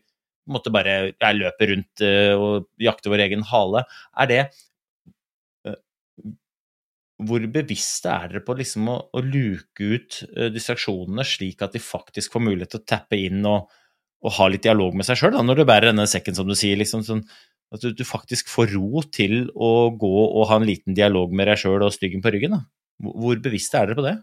[0.53, 3.85] måtte bare jeg løper rundt uh, og jakter vår egen hale.
[4.19, 4.41] Er det
[5.69, 5.77] uh,
[7.29, 10.23] Hvor bevisste er dere på liksom å, å luke ut
[10.55, 13.69] distraksjonene, slik at de faktisk får mulighet til å tappe inn og,
[14.25, 16.79] og ha litt dialog med seg sjøl, når du bærer denne sekken, som du sier?
[16.81, 17.23] liksom sånn,
[17.75, 21.51] At du, du, faktisk får ro til å gå og ha en liten dialog med
[21.51, 22.57] deg sjøl og styggen på ryggen?
[22.57, 22.65] Da.
[22.99, 24.17] Hvor bevisste er dere på det?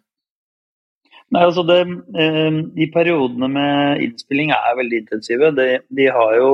[1.33, 1.79] Nei, altså det,
[2.21, 5.51] eh, De periodene med innspilling er veldig intensive.
[5.57, 6.49] De, de har jo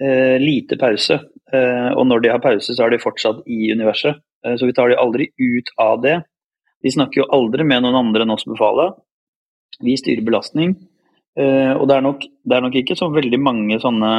[0.00, 1.20] eh, lite pause.
[1.52, 4.18] Eh, og når de har pause, så er de fortsatt i universet.
[4.44, 6.18] Eh, så vi tar de aldri ut av det.
[6.82, 8.98] De snakker jo aldri med noen andre enn oss befalet.
[9.84, 10.74] Vi styrer belastning.
[11.38, 14.12] Eh, og det er, nok, det er, nok, ikke så veldig mange sånne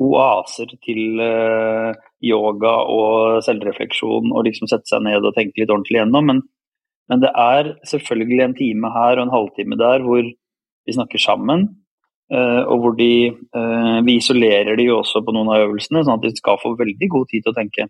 [0.00, 1.92] oaser til eh,
[2.24, 6.32] yoga og selvrefleksjon og liksom sette seg ned og tenke litt ordentlig gjennom.
[6.32, 6.42] men
[7.10, 11.64] men det er selvfølgelig en time her og en halvtime der hvor vi snakker sammen.
[12.30, 16.20] Eh, og hvor de eh, Vi isolerer de jo også på noen av øvelsene, sånn
[16.20, 17.88] at de skal få veldig god tid til å tenke.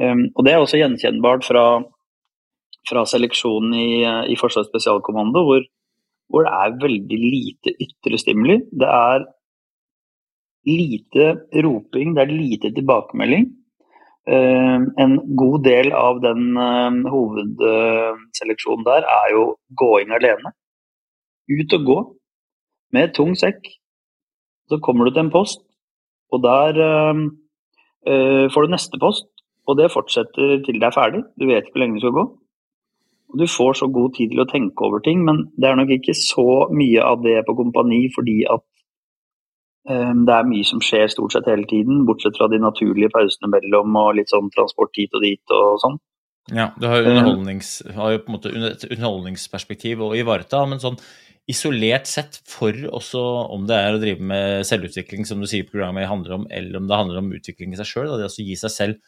[0.00, 1.66] Og det er også gjenkjennbart fra,
[2.88, 3.90] fra seleksjonen i,
[4.32, 5.66] i Forsvarets spesialkommando, hvor,
[6.32, 8.56] hvor, det er veldig lite ytre stimuli.
[8.72, 9.26] Det er
[10.66, 11.26] lite
[11.64, 13.50] roping, det er lite tilbakemelding.
[14.28, 19.44] Eh, en god del av den eh, hovedseleksjonen der er jo
[19.78, 20.54] gåing alene.
[21.50, 21.98] Ut og gå
[22.94, 23.66] med tung sekk.
[24.70, 25.58] Så kommer du til en post,
[26.32, 29.26] og der uh, får du neste post.
[29.68, 31.20] Og det fortsetter til det er ferdig.
[31.36, 32.24] Du vet ikke hvor lenge det skal gå.
[33.32, 35.92] Og du får så god tid til å tenke over ting, men det er nok
[35.92, 38.71] ikke så mye av det på kompani fordi at Ehm,
[39.82, 43.96] det er mye som skjer stort sett hele tiden, bortsett fra de naturlige pausene mellom
[43.98, 45.96] og litt sånn transport hit og dit og sånn.
[46.50, 47.12] Ja, du har ehm.
[47.12, 50.98] underholdnings, har jo på en måte et underholdningsperspektiv å ivareta, men sånn
[51.50, 53.20] isolert sett, for også
[53.54, 56.88] om det er å drive med selvutvikling, som du sier programmet handler om, eller om
[56.90, 58.98] det handler om utvikling i seg sjøl, det å gi seg selv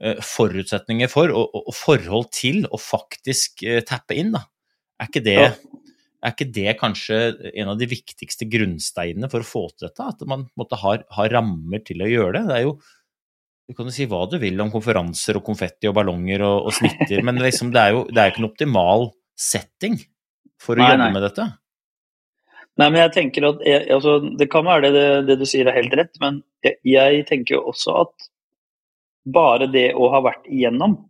[0.00, 4.46] uh, forutsetninger for og, og, forhold til å faktisk uh, tappe inn, da.
[4.96, 5.50] Er ikke det ja.
[6.24, 7.18] Er ikke det kanskje
[7.52, 10.06] en av de viktigste grunnsteinene for å få til dette?
[10.14, 12.46] At man måtte ha, ha rammer til å gjøre det?
[12.48, 12.76] Det er jo
[13.66, 16.74] Du kan jo si hva du vil om konferanser og konfetti og ballonger og, og
[16.76, 19.96] snitter, men liksom, det er jo det er ikke en optimal setting
[20.62, 21.14] for å nei, jobbe nei.
[21.16, 21.46] med dette.
[22.76, 25.68] Nei, men jeg tenker at jeg, altså, Det kan være det, det, det, du sier
[25.68, 28.30] er helt rett, men jeg, jeg tenker jo også at
[29.26, 31.00] bare det å ha vært igjennom,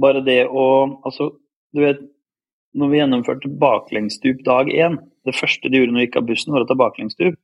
[0.00, 0.64] bare det å
[1.06, 1.30] Altså,
[1.74, 2.02] du vet
[2.78, 6.54] når vi gjennomførte baklengsstup dag én, det første de gjorde når de gikk av bussen,
[6.54, 7.36] var å ta baklengsstup,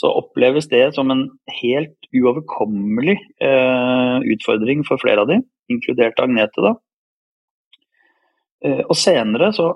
[0.00, 1.28] så oppleves det som en
[1.60, 5.38] helt uoverkommelig eh, utfordring for flere av de,
[5.70, 6.64] inkludert Agnete.
[6.64, 6.74] da.
[8.64, 9.70] Eh, og senere så,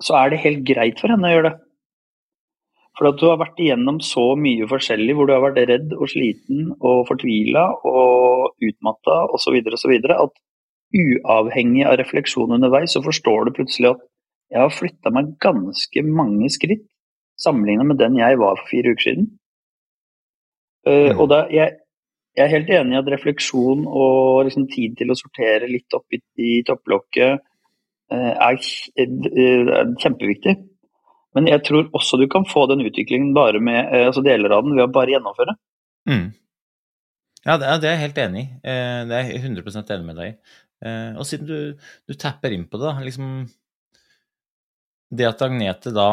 [0.00, 1.54] så, er det helt greit for henne å gjøre det.
[2.96, 6.08] For at du har vært igjennom så mye forskjellig hvor du har vært redd og
[6.08, 9.58] sliten og fortvila og utmatta osv.
[9.60, 10.38] at
[10.94, 14.04] uavhengig av refleksjon underveis, så forstår du plutselig at
[14.52, 16.84] jeg har flytta meg ganske mange skritt
[17.40, 19.26] sammenlignet med den jeg var for fire uker siden.
[20.86, 21.18] Uh, Mm.
[21.18, 21.80] Og da, jeg,
[22.36, 26.06] jeg er helt enig i at refleksjon og liksom tid til å sortere litt opp
[26.14, 27.42] i, i topplokket
[28.12, 28.60] uh, er,
[28.94, 30.54] eh, er kjempeviktig.
[31.34, 34.78] Men jeg tror også du kan få den utviklingen bare med altså deler av den
[34.78, 35.56] ved å bare gjennomføre.
[36.08, 36.30] Mm.
[37.46, 38.46] Ja, det er, jeg helt enig i.
[38.66, 40.36] Eh, Det er jeg 100% enig med deg i.
[40.84, 41.58] Eh, Og siden du,
[42.08, 43.30] du tapper inn på det, liksom
[45.16, 46.08] Det at Agnete da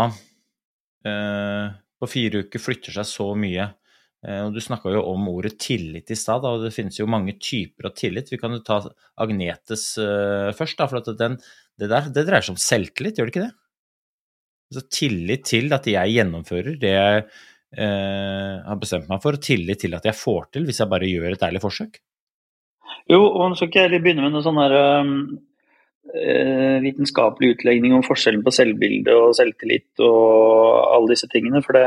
[1.07, 5.57] eh, på fire uker flytter seg så mye eh, og Du snakka jo om ordet
[5.63, 8.31] tillit i stad, og det finnes jo mange typer av tillit.
[8.31, 8.79] Vi kan jo ta
[9.23, 9.89] Agnetes
[10.57, 11.39] først, da, for den,
[11.79, 13.55] det der det dreier seg om selvtillit, gjør det ikke det?
[14.73, 19.83] Altså tillit til at jeg gjennomfører det jeg eh, har bestemt meg for, og tillit
[19.83, 21.99] til at jeg får til hvis jeg bare gjør et ærlig forsøk.
[23.11, 24.75] Jo, og nå skal ikke jeg begynne med noe sånn her
[26.13, 31.85] eh, vitenskapelig utlegning om forskjellen på selvbilde og selvtillit og alle disse tingene, for det,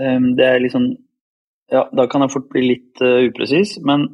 [0.00, 0.92] um, det er liksom
[1.70, 4.08] Ja, da kan jeg fort bli litt uh, upresis, men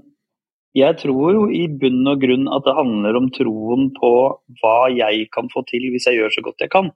[0.76, 4.10] jeg tror jo i bunn og grunn at det handler om troen på
[4.60, 6.90] hva jeg kan få til hvis jeg gjør så godt jeg kan.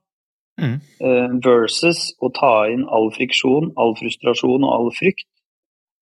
[0.60, 0.76] Mm.
[1.00, 5.24] eh, versus å ta inn all friksjon, all frustrasjon og all frykt.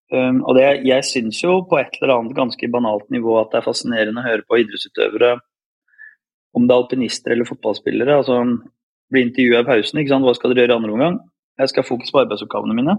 [0.08, 3.60] Um, og det, jeg syns jo på et eller annet ganske banalt nivå at det
[3.60, 5.34] er fascinerende å høre på idrettsutøvere,
[6.56, 8.16] om det er alpinister eller fotballspillere.
[8.22, 8.40] altså
[9.12, 10.00] Bli intervjua i pausen.
[10.00, 10.24] ikke sant?
[10.24, 11.20] Hva skal dere gjøre i andre omgang?
[11.60, 12.96] Jeg skal ha fokus på arbeidsoppgavene mine.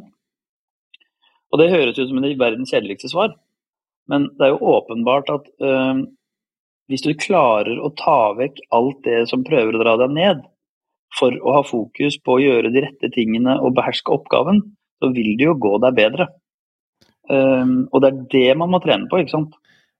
[1.49, 3.33] Og det høres ut som det verdens kjedeligste svar,
[4.09, 6.03] men det er jo åpenbart at um,
[6.89, 10.41] hvis du klarer å ta vekk alt det som prøver å dra deg ned,
[11.17, 14.61] for å ha fokus på å gjøre de rette tingene og beherske oppgaven,
[15.01, 16.27] så vil det jo gå deg bedre.
[17.29, 19.57] Um, og det er det man må trene på, ikke sant.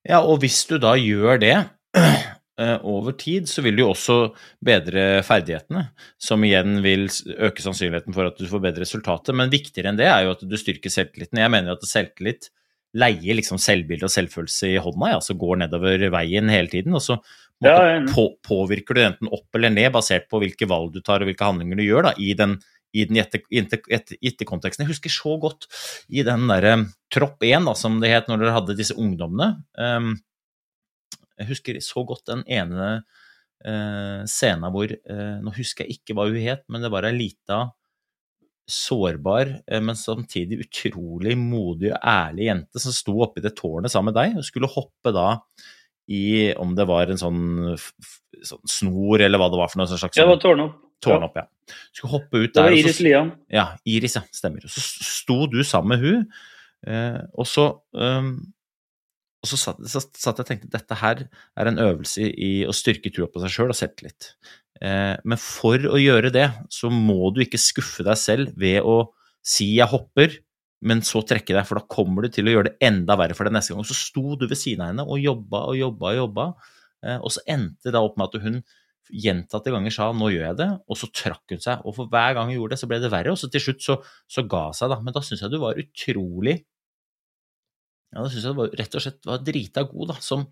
[0.08, 1.56] Ja, og hvis du da gjør det
[2.00, 4.20] eh, over tid, så vil du jo også
[4.65, 5.89] bedre ferdighetene,
[6.22, 9.36] som igjen vil øke sannsynligheten for at du får bedre resultater.
[9.38, 11.42] Men viktigere enn det er jo at du styrker selvtilliten.
[11.44, 12.50] Jeg mener at selvtillit
[12.98, 16.96] leier liksom selvbilde og selvfølelse i hånda, ja, så går nedover veien hele tiden.
[16.98, 17.20] Og så
[17.62, 18.13] Ja, enig.
[18.15, 21.44] på, påvirker du enten opp eller ned, basert på hvilke valg du tar og hvilke
[21.44, 22.56] handlinger du gjør da, i den
[22.93, 25.67] i den gjette- gjette- gjette- Jeg husker så godt
[26.10, 29.63] i den derre Tropp 1, da, som det het når dere hadde disse ungdommene.
[29.78, 30.15] Um,
[31.38, 33.04] jeg husker så godt den ene
[33.65, 37.15] uh, scenen hvor uh, Nå husker jeg ikke hva hun het, men det var ei
[37.15, 37.69] lita
[38.69, 44.13] sårbar, uh, men samtidig utrolig modig og ærlig jente som sto oppi det tårnet sammen
[44.13, 45.32] med deg og skulle hoppe da
[46.10, 47.41] i om det var en sånn,
[48.41, 50.86] sånn snor eller hva det var for noe sånn slags det var tårnet opp.
[51.04, 51.48] Tårn opp, ja.
[51.94, 52.62] Skulle hoppe ut der.
[52.62, 53.34] Det var Iris Lian.
[53.54, 54.24] ja, Iris, ja.
[54.34, 54.66] Stemmer.
[54.68, 56.24] Så sto du sammen med hun,
[56.88, 58.34] eh, og så um,
[59.40, 62.76] og så satt, så satt jeg og tenkte dette her er en øvelse i å
[62.76, 64.34] styrke trua på seg sjøl og selvtillit.
[64.84, 69.14] Eh, men for å gjøre det, så må du ikke skuffe deg selv ved å
[69.40, 70.40] si 'jeg hopper',
[70.82, 73.44] men så trekke deg, for da kommer du til å gjøre det enda verre for
[73.44, 73.84] deg neste gang.
[73.84, 76.46] Så sto du ved siden av henne og jobba og jobba og jobba,
[77.04, 78.64] eh, og så endte det opp med at hun
[79.10, 81.82] gjentatte ganger sa 'nå gjør jeg det', og så trakk hun seg.
[81.86, 83.82] Og for hver gang hun gjorde det, så ble det verre, og så til slutt
[83.86, 83.95] så,
[84.30, 85.00] så ga seg, da.
[85.02, 86.65] Men da syns jeg du var utrolig
[88.13, 90.48] Ja, da syns jeg du var, rett og slett var drita god, da, som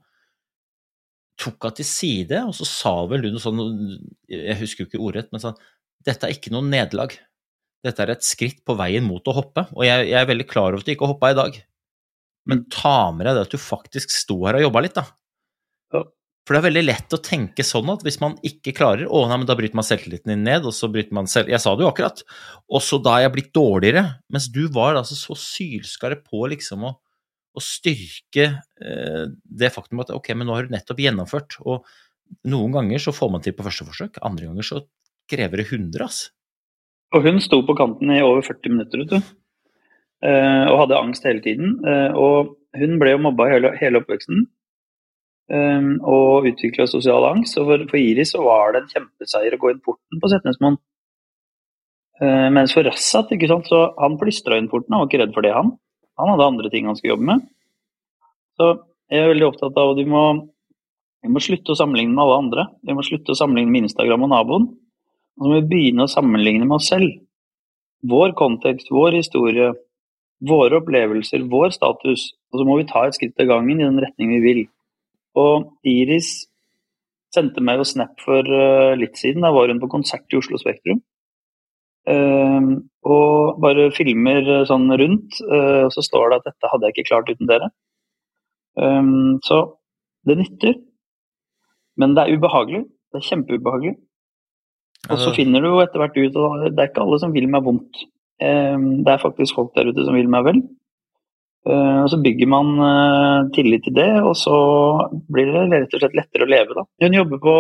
[1.38, 3.62] tok henne til side, og så sa vel du noe sånn
[4.30, 5.58] Jeg husker jo ikke ordrett, men sånn
[6.06, 7.16] Dette er ikke noe nederlag.
[7.84, 10.72] Dette er et skritt på veien mot å hoppe, og jeg, jeg er veldig klar
[10.72, 11.58] over at du ikke hoppa i dag.
[12.48, 15.04] Men ta med deg det at du faktisk sto her og jobba litt, da.
[15.94, 16.04] Ja.
[16.48, 19.42] For det er veldig lett å tenke sånn at hvis man ikke klarer Å, nei,
[19.42, 21.84] men da bryter man selvtilliten din ned, og så bryter man selv Jeg sa det
[21.84, 22.24] jo akkurat.
[22.72, 24.06] Og så da er jeg blitt dårligere.
[24.32, 26.94] Mens du var altså så sylskarp på liksom å,
[27.52, 28.48] å styrke
[28.80, 31.60] eh, det faktum at ok, men nå har du nettopp gjennomført.
[31.68, 31.84] Og
[32.48, 34.82] noen ganger så får man til på første forsøk, andre ganger så
[35.28, 36.22] krever det 100, ass.
[37.16, 39.34] Og hun sto på kanten i over 40 minutter, vet du.
[40.28, 41.78] Eh, og hadde angst hele tiden.
[41.84, 44.48] Eh, og hun ble jo mobba hele, hele oppveksten.
[45.54, 47.58] Eh, og utvikla sosial angst.
[47.62, 50.80] Og for, for Iris så var det en kjempeseier å gå inn porten på Setnesmoen.
[52.18, 55.36] Uh, mens for Rassat, ikke sant, så han plystra inn porten, han var ikke redd
[55.36, 55.76] for det, han.
[56.18, 57.44] Han hadde andre ting han skulle jobbe med.
[58.58, 58.72] Så
[59.14, 60.24] jeg er veldig opptatt av at vi må,
[61.24, 62.66] vi må slutte å sammenligne med alle andre.
[62.90, 64.66] Vi må slutte å sammenligne med Instagram og naboen.
[65.38, 67.14] Og så må vi begynne å sammenligne med oss selv.
[68.08, 69.70] Vår kontekst, vår historie,
[70.50, 72.32] våre opplevelser, vår status.
[72.50, 74.66] Og så må vi ta et skritt av gangen i den retning vi vil.
[75.38, 76.48] Og Iris
[77.34, 79.46] sendte meg jo snap for eh, litt siden.
[79.46, 81.02] Da var hun på konsert i Oslo Spektrum.
[82.08, 82.70] Eh,
[83.08, 86.96] og bare filmer eh, sånn rundt, eh, og så står det at dette hadde jeg
[86.96, 87.72] ikke klart uten dere.
[88.80, 89.14] Eh,
[89.48, 89.62] så
[90.28, 90.78] det nytter.
[91.98, 92.86] Men det er ubehagelig.
[93.12, 93.96] Det er kjempeubehagelig.
[95.08, 97.48] Og så finner du jo etter hvert ut at det er ikke alle som vil
[97.52, 98.02] meg vondt.
[98.44, 100.60] Eh, det er faktisk folk der ute som vil meg vel.
[101.66, 104.56] Eh, og så bygger man eh, tillit til det, og så
[105.34, 106.86] blir det rett og slett lettere å leve, da.
[107.04, 107.58] Hun jobber på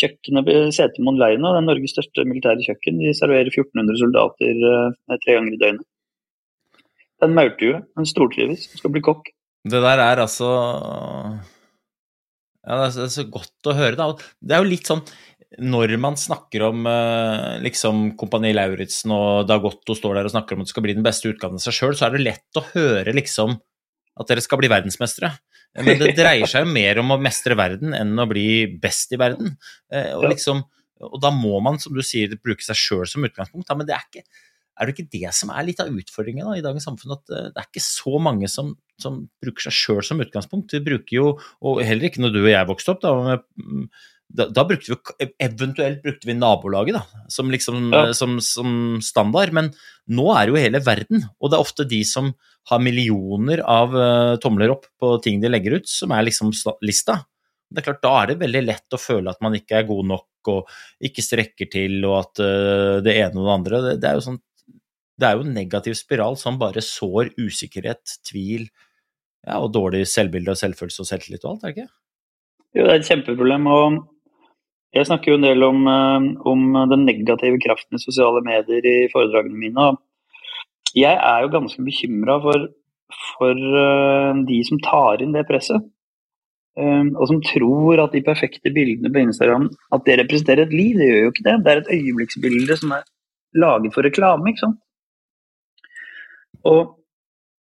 [0.00, 3.02] kjøkkenet ved Setermoen leir nå, det er Norges største militære kjøkken.
[3.02, 4.60] De serverer 1400 soldater
[5.10, 5.86] tre ganger i døgnet.
[7.20, 7.80] Det er en maurtue.
[7.98, 9.32] Hun stortrives, skal bli kokk.
[9.68, 10.46] Det der er altså
[12.64, 14.06] Ja, det er så godt å høre, da.
[14.40, 15.02] Det er jo litt sånn
[15.58, 20.54] når man snakker om eh, liksom Kompani Lauritzen og Dag Otto står der og snakker
[20.54, 22.60] om at det skal bli den beste utgaven av seg sjøl, så er det lett
[22.60, 23.56] å høre liksom
[24.20, 25.32] at dere skal bli verdensmestere.
[25.80, 29.18] Men det dreier seg jo mer om å mestre verden enn å bli best i
[29.20, 29.56] verden.
[29.90, 30.62] Eh, og, liksom,
[31.06, 33.70] og da må man, som du sier, bruke seg sjøl som utgangspunkt.
[33.74, 34.46] men det er, ikke,
[34.78, 37.16] er det ikke det som er litt av utfordringen da, i dagens samfunn?
[37.18, 40.78] At eh, det er ikke så mange som, som bruker seg sjøl som utgangspunkt.
[40.78, 43.86] Vi bruker jo, og heller ikke når du og jeg vokste opp, da, med
[44.30, 48.02] da, da, brukte vi eventuelt brukte vi nabolaget da, som, liksom, ja.
[48.16, 49.72] som, som, standard, men
[50.10, 52.30] nå er det jo hele verden, og det er ofte de som
[52.70, 56.52] har millioner av uh, tomler opp på ting de legger ut, som er liksom
[56.86, 57.20] lista.
[57.70, 60.06] Det er klart, Da er det veldig lett å føle at man ikke er god
[60.12, 60.70] nok og
[61.04, 64.26] ikke strekker til, og at uh, det ene og det andre det, det, er jo
[64.28, 64.38] sånn,
[65.20, 70.54] det er jo en negativ spiral som bare sår usikkerhet, tvil ja, og dårlig selvbilde
[70.54, 71.92] og selvfølelse og selvtillit og alt, er det ikke?
[72.70, 73.66] Jo, det er et kjempeproblem.
[73.66, 74.00] og
[74.96, 79.08] jeg snakker jo en del om, eh, om, den negative kraften i sosiale medier i
[79.12, 79.92] foredragene mine.
[80.96, 82.66] Jeg er jo ganske bekymra for,
[83.36, 85.86] for, eh, de som tar inn det presset.
[86.76, 90.98] Eh, og som tror at de perfekte bildene på Instagram at det representerer et liv.
[90.98, 91.56] Det gjør jo ikke det.
[91.64, 93.04] Det er et øyeblikksbilde som er
[93.54, 94.50] laget for reklame.
[94.50, 94.80] ikke sant?
[96.64, 96.96] Og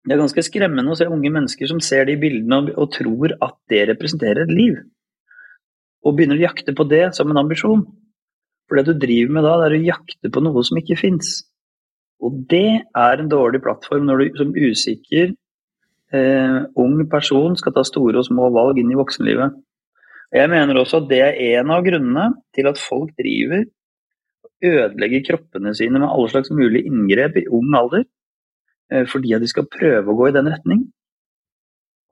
[0.05, 3.37] det er ganske skremmende å se unge mennesker som ser de bildene og, og tror
[3.39, 4.83] at det representerer et liv
[6.03, 7.85] og begynner å jakte på det som en ambisjon.
[8.69, 11.35] For det du driver med da, det er å jakte på noe som ikke fins.
[12.23, 15.33] Og det er en dårlig plattform når du som usikker
[16.15, 19.59] eh, ung person skal ta store og små valg inn i voksenlivet.
[20.33, 23.67] Jeg mener også at det er en av grunnene til at folk driver
[24.47, 28.07] og ødelegger kroppene sine med alle slags mulige inngrep i ung alder.
[28.93, 30.87] Eh, fordi at de skal prøve å gå i den retning.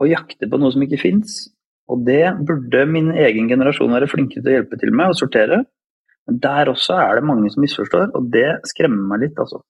[0.01, 1.43] Og jakte på noe som ikke fins.
[1.91, 5.65] Og det burde min egen generasjon være flinkere til å hjelpe til med, å sortere.
[6.29, 9.63] Men der også er det mange som misforstår, og det skremmer meg litt, altså.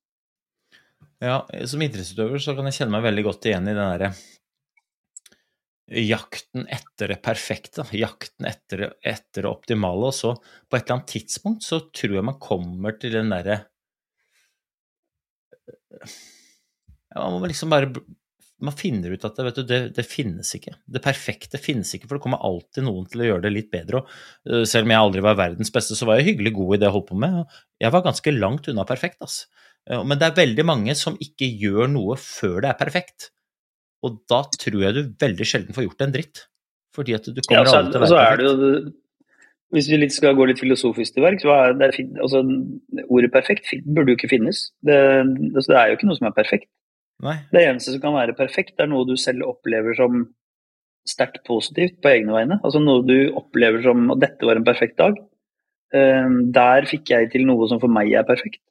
[1.21, 4.13] Ja, som idrettsutøver så kan jeg kjenne meg veldig godt igjen i den derre
[5.91, 10.11] jakten etter det perfekte, jakten etter, etter det optimale.
[10.11, 13.65] Og så på et eller annet tidspunkt så tror jeg man kommer til den derre
[17.11, 17.91] ja, Man må liksom bare
[18.65, 20.75] man finner ut at du, det, det, finnes ikke.
[20.85, 24.03] Det perfekte finnes ikke, for det kommer alltid noen til å gjøre det litt bedre.
[24.03, 24.13] Og,
[24.51, 26.89] uh, selv om jeg aldri var verdens beste, så var jeg hyggelig god i det
[26.89, 27.59] jeg holdt på med.
[27.81, 29.67] Jeg var ganske langt unna perfekt, altså.
[29.91, 33.31] Uh, men det er veldig mange som ikke gjør noe før det er perfekt.
[34.07, 36.47] Og da tror jeg du veldig sjelden får gjort en dritt.
[36.97, 38.99] Fordi at du kommer ja, aldri til å være perfekt.
[39.71, 42.41] Hvis vi skal gå litt filosofisk til verk, så er det, altså,
[43.07, 44.65] ordet perfekt burde jo ikke finnes.
[44.83, 44.97] Det,
[45.55, 46.67] altså, det er jo ikke noe som er perfekt.
[47.21, 47.37] Nei.
[47.53, 50.25] Det eneste som kan være perfekt, er noe du selv opplever som
[51.09, 52.59] sterkt positivt på egne vegne.
[52.65, 55.19] Altså noe du opplever som at dette var en perfekt dag.
[55.91, 58.63] Uh, der fikk jeg til noe som for meg er perfekt.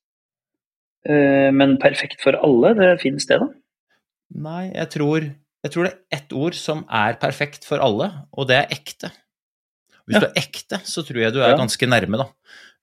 [1.08, 3.50] Uh, men perfekt for alle, det finnes det, da?
[4.40, 5.26] Nei, jeg tror,
[5.66, 9.12] jeg tror det er ett ord som er perfekt for alle, og det er ekte.
[10.06, 10.24] Hvis ja.
[10.24, 11.60] du er ekte, så tror jeg du er ja.
[11.60, 12.30] ganske nærme, da.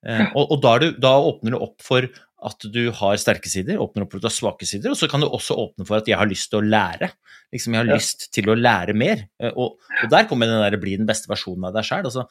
[0.07, 2.07] Uh, og, og da, du, da, åpner du opp for
[2.45, 5.09] at du har sterke sider, åpner opp for at du har svake sider, og så
[5.09, 7.11] kan du også åpne for at jeg har lyst til å lære.
[7.55, 7.97] Liksom, jeg har ja.
[7.97, 9.25] lyst til å lære mer.
[9.41, 12.05] Eh, og, og der kommer den der 'bli den beste versjonen av deg sjøl.
[12.05, 12.27] Altså,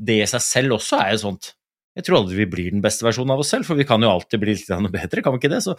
[0.00, 1.52] det i seg selv også er jo sånt.
[1.98, 4.08] Jeg tror aldri vi blir den beste versjonen av oss selv, for vi kan jo
[4.08, 5.60] alltid bli litt bedre, kan vi ikke det?
[5.66, 5.74] Så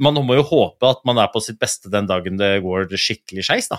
[0.00, 3.44] man må jo håpe at man er på sitt beste den dagen det går skikkelig
[3.46, 3.78] skeis, da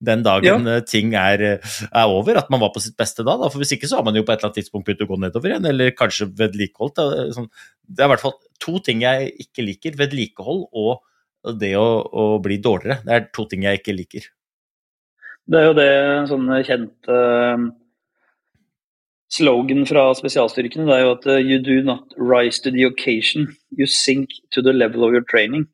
[0.00, 0.76] den dagen ja.
[0.78, 3.50] Eh, ting er, er, over, at man var på sitt beste da, da.
[3.52, 5.20] For hvis ikke så har man jo på et eller annet tidspunkt begynt å gå
[5.20, 7.02] nedover igjen, eller kanskje vedlikeholdt.
[7.36, 7.50] Sånn.
[7.84, 9.98] Det er i hvert fall to ting jeg ikke liker.
[10.00, 13.00] Vedlikehold og det å, å, bli dårligere.
[13.04, 14.30] Det er to ting jeg ikke liker.
[15.50, 15.92] Det er jo det
[16.30, 17.68] sånne kjente uh,
[19.32, 20.86] slogan fra spesialstyrkene.
[20.88, 24.62] Det er jo at uh, you do not rise to the occasion, you sink to
[24.62, 25.66] the level of your training.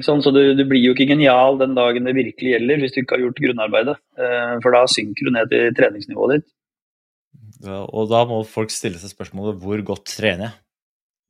[0.00, 3.02] Sånn, så du, du, blir jo ikke genial den dagen det virkelig gjelder, hvis du
[3.02, 3.98] ikke har gjort grunnarbeidet.
[4.16, 6.48] Eh, for da synker du ned til treningsnivået ditt.
[7.66, 10.56] Ja, og da må folk stille seg spørsmålet hvor godt trener jeg?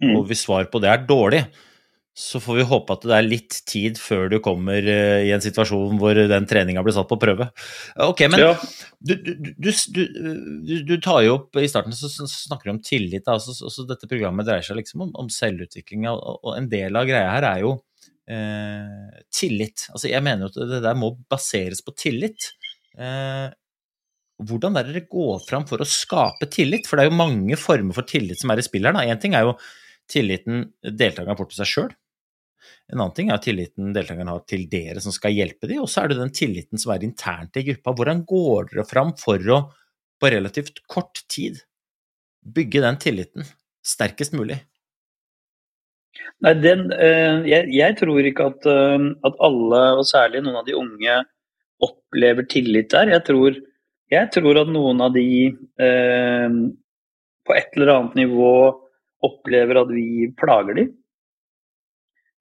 [0.06, 0.14] Mm.
[0.16, 1.44] Og hvis svaret på det er dårlig,
[2.14, 5.40] Så får vi håpe at det er litt tid før du kommer eh, i en
[5.40, 7.46] situasjon hvor den treninga blir satt på prøve.
[8.04, 8.50] Ok, men Ja.
[9.00, 13.24] du, du, du, du, du tar jo opp I starten så snakker du om tillit.
[13.32, 16.04] Altså, så dette programmet dreier seg liksom om, om selvutvikling.
[16.12, 17.78] Og, og en del av greia her er jo
[18.33, 19.89] eh, tillit.
[19.93, 22.53] Altså, jeg mener jo at det der må baseres på tillit.
[22.97, 23.49] Eh,
[24.43, 26.89] hvordan er det dere går fram for å skape tillit?
[26.89, 28.99] For det er jo mange former for tillit som er i spill her.
[29.05, 29.57] Én ting er jo
[30.11, 31.93] tilliten deltakeren får til seg sjøl.
[32.93, 36.03] En annen ting er tilliten deltakeren har til dere som skal hjelpe dem, og så
[36.03, 37.95] er det den tilliten som er internt i gruppa.
[37.99, 39.62] Hvordan går dere fram for å
[40.22, 41.62] på relativt kort tid
[42.43, 43.49] bygge den tilliten
[43.87, 44.61] sterkest mulig?
[46.44, 50.66] Nei, den, eh, jeg, jeg tror ikke at, eh, at alle, og særlig noen av
[50.68, 51.18] de unge,
[51.82, 53.10] opplever tillit der.
[53.16, 53.58] Jeg tror,
[54.12, 56.58] jeg tror at noen av de eh,
[57.46, 58.52] på et eller annet nivå
[59.22, 60.92] opplever at vi plager dem.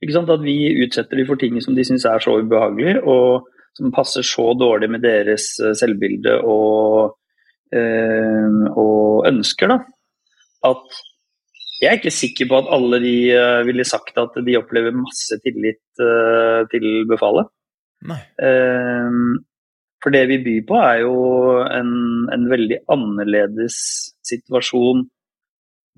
[0.02, 0.34] Ikke sant?
[0.34, 3.48] At vi utsetter dem for ting som de syns er så ubehagelig, og
[3.78, 7.16] som passer så dårlig med deres eh, selvbilde og,
[7.74, 9.72] eh, og ønsker.
[9.72, 9.80] da.
[10.72, 11.02] At
[11.82, 15.38] jeg er ikke sikker på at alle de uh, ville sagt at de opplever masse
[15.42, 17.50] tillit uh, til befalet.
[18.38, 19.42] Uh,
[20.02, 21.18] for det vi byr på, er jo
[21.66, 21.92] en,
[22.34, 23.76] en, veldig annerledes
[24.26, 25.04] situasjon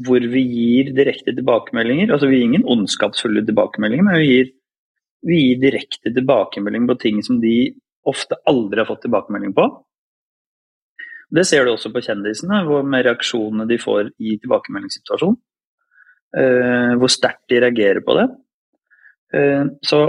[0.03, 2.11] hvor vi gir direkte tilbakemeldinger.
[2.11, 4.51] Altså vi gir ingen ondskapsfulle tilbakemeldinger, men vi gir,
[5.27, 7.73] vi gir direkte tilbakemelding på ting som de
[8.09, 9.69] ofte aldri har fått tilbakemelding på.
[11.33, 15.39] Det ser du også på kjendisene, med reaksjonene de får i tilbakemeldingssituasjonen.
[16.33, 18.25] Uh, hvor sterkt de reagerer på det.
[19.33, 19.99] Uh, så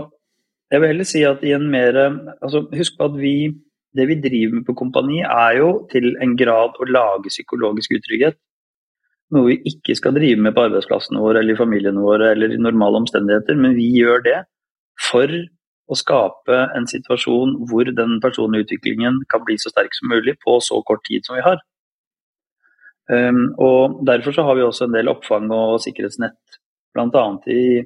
[0.73, 3.53] jeg vil heller si at i en mer altså Husk på at vi,
[3.95, 8.39] det vi driver med på kompani, er jo til en grad å lage psykologisk utrygghet.
[9.35, 12.61] Noe vi ikke skal drive med på arbeidsplassene våre eller i familiene våre eller i
[12.61, 14.41] normale omstendigheter, men vi gjør det
[15.11, 15.31] for
[15.85, 20.57] å skape en situasjon hvor den personlige utviklingen kan bli så sterk som mulig på
[20.65, 21.61] så kort tid som vi har.
[23.13, 26.57] Um, og Derfor så har vi også en del oppfang og sikkerhetsnett,
[26.97, 27.25] bl.a.
[27.53, 27.83] I,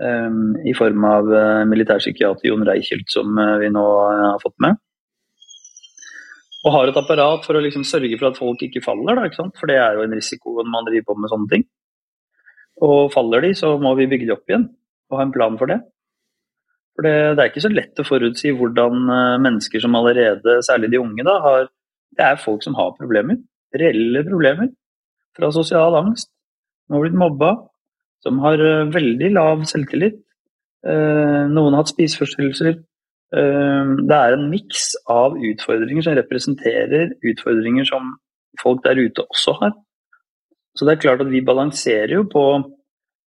[0.00, 4.56] um, i form av uh, militærpsykiater Jon Reichelt, som uh, vi nå uh, har fått
[4.64, 4.80] med.
[6.62, 9.50] Og har et apparat for å liksom sørge for at folk ikke faller, da, ikke
[9.58, 11.64] for det er jo en risiko når man driver på med sånne ting.
[12.86, 14.70] Og faller de, så må vi bygge de opp igjen
[15.10, 15.82] og ha en plan for det.
[16.96, 19.02] For det, det er ikke så lett å forutsi hvordan
[19.42, 21.68] mennesker som allerede, særlig de unge, da, har
[22.12, 23.38] Det er folk som har problemer
[23.78, 24.70] reelle problemer.
[25.36, 26.28] Fra sosial angst,
[26.86, 27.54] som har blitt mobba,
[28.24, 30.18] som har uh, veldig lav selvtillit.
[30.84, 32.76] Uh, noen har hatt spiseforstyrrelser.
[33.32, 38.12] Uh, det er en miks av utfordringer som representerer utfordringer som
[38.60, 39.72] folk der ute også har.
[40.76, 42.44] Så det er klart at vi balanserer jo på,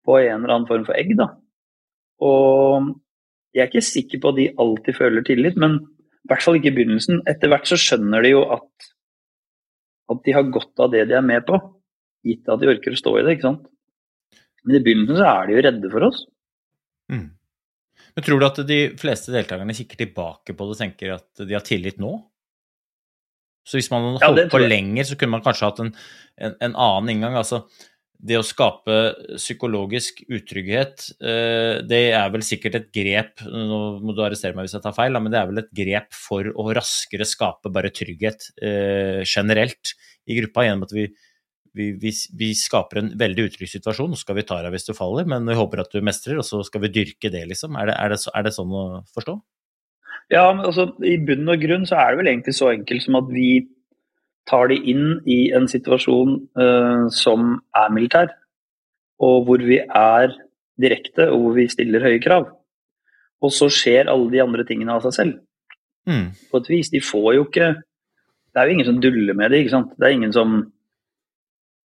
[0.05, 1.31] på en eller annen form for egg, da.
[2.21, 2.91] Og
[3.53, 6.69] jeg er ikke sikker på at de alltid føler tillit, men i hvert fall ikke
[6.71, 7.23] i begynnelsen.
[7.29, 8.91] Etter hvert så skjønner de jo at
[10.15, 11.59] at de har godt av det de er med på,
[12.27, 13.37] gitt at de orker å stå i det.
[13.37, 13.69] ikke sant?
[14.65, 16.25] Men i begynnelsen så er de jo redde for oss.
[17.11, 17.29] Mm.
[18.11, 21.55] Men Tror du at de fleste deltakerne kikker tilbake på det og tenker at de
[21.55, 22.17] har tillit nå?
[23.67, 25.91] Så hvis man hadde holdt ja, på lenger, så kunne man kanskje hatt en,
[26.41, 27.37] en, en, annen inngang.
[27.37, 27.61] altså
[28.21, 28.97] det å skape
[29.39, 34.75] psykologisk utrygghet, eh, det er vel sikkert et grep Nå må du arrestere meg hvis
[34.77, 38.51] jeg tar feil, men det er vel et grep for å raskere skape bare trygghet
[38.61, 39.95] eh, generelt
[40.29, 41.07] i gruppa, gjennom at vi,
[41.73, 44.13] vi, vi, vi skaper en veldig utrygg situasjon.
[44.13, 46.45] Nå skal vi ta deg hvis du faller, men vi håper at du mestrer, og
[46.45, 47.79] så skal vi dyrke det, liksom.
[47.79, 49.39] Er det, er det, er det sånn å forstå?
[50.31, 53.17] Ja, men altså i bunn og grunn så er det vel egentlig så enkelt som
[53.19, 53.49] at vi
[54.49, 58.33] tar de inn i en situasjon uh, som er militær,
[59.21, 60.33] og hvor vi er
[60.81, 62.49] direkte, og hvor vi stiller høye krav.
[63.41, 65.39] Og så skjer alle de andre tingene av seg selv.
[66.09, 66.31] Mm.
[66.49, 66.89] På et vis.
[66.89, 67.75] De får jo ikke
[68.51, 69.91] Det er jo ingen som duller med det, ikke sant.
[69.95, 70.55] Det er ingen som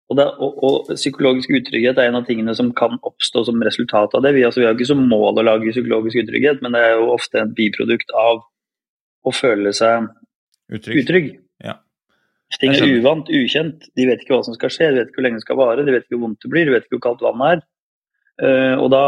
[0.09, 4.15] og, det, og, og, psykologisk utrygghet er en av tingene som kan oppstå som resultat
[4.17, 4.33] av det.
[4.35, 7.11] Vi, altså, vi har ikke som mål å lage psykologisk utrygghet, men det er jo
[7.13, 8.41] ofte et biprodukt av
[9.21, 10.09] å føle seg
[10.73, 11.03] utrygg.
[11.03, 11.29] utrygg.
[11.61, 11.77] Ja.
[12.57, 13.85] Ting er uvant, ukjent.
[13.97, 15.83] De vet ikke hva som skal skje, de vet ikke hvor lenge det skal vare,
[15.85, 17.61] de vet ikke hvor vondt det blir, de vet ikke hvor kaldt vannet er.
[18.39, 19.03] Uh, da,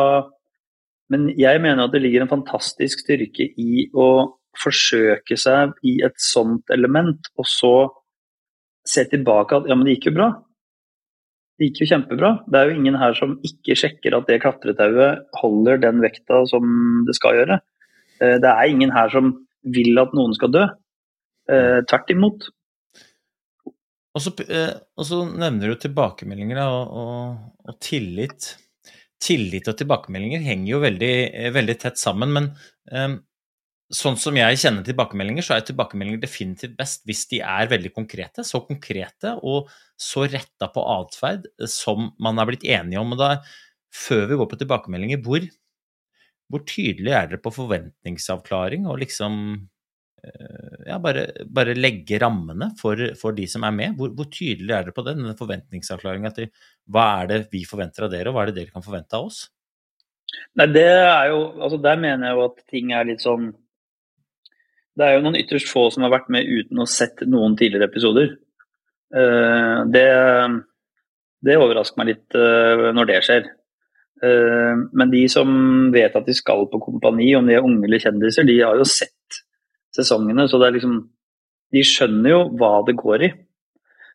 [1.13, 4.07] men jeg mener at det ligger en fantastisk styrke i å
[4.61, 7.73] forsøke seg i et sånt element, og så
[8.87, 10.29] se tilbake at ja, men det gikk jo bra.
[11.57, 12.31] Det gikk jo kjempebra.
[12.49, 16.65] Det er jo ingen her som ikke sjekker at det klatretauet holder den vekta som
[17.07, 17.61] det skal gjøre.
[18.21, 19.33] Uh, det er ingen her som
[19.65, 20.65] vil at noen skal dø.
[21.49, 22.51] Uh, tvert imot.
[24.11, 28.55] Og så, eh, og så, nevner du tilbakemeldinger og, og, og, tillit.
[29.21, 31.13] tillit og tilbakemeldinger henger jo veldig,
[31.55, 32.33] veldig tett sammen.
[32.35, 32.49] Men
[32.91, 33.17] um,
[33.93, 38.43] sånn som jeg kjenner tilbakemeldinger, så er tilbakemeldinger definitivt best hvis de er veldig konkrete.
[38.47, 43.15] Så konkrete og så retta på atferd som man er blitt enige om.
[43.15, 43.35] Og da,
[43.95, 45.45] før vi går på tilbakemeldinger, hvor,
[46.51, 49.80] hvor tydelig er dere på forventningsavklaring og liksom Eh,
[50.85, 53.95] ja, bare, bare, legge rammene for, for, de som er med.
[53.97, 56.51] Hvor, hvor tydelig er dere på det, denne forventningsavklaringa til
[56.91, 59.29] hva er det vi forventer av dere, og hva er det dere kan forvente av
[59.31, 59.45] oss?
[60.59, 63.49] Nei, det er jo, altså Der mener jeg jo at ting er litt sånn
[64.95, 67.87] Det er jo noen ytterst få som har vært med uten å sett noen tidligere
[67.89, 68.35] episoder.
[69.11, 70.07] Uh, det,
[71.43, 73.47] det, overrasker meg litt uh, når det skjer.
[74.21, 75.49] Uh, men de som
[75.95, 78.87] vet at de skal på kompani, om de er unge eller kjendiser, de har jo
[78.87, 79.15] sett
[79.95, 80.47] sesongene.
[80.49, 80.99] Så det er liksom
[81.71, 83.31] De skjønner jo hva det går i.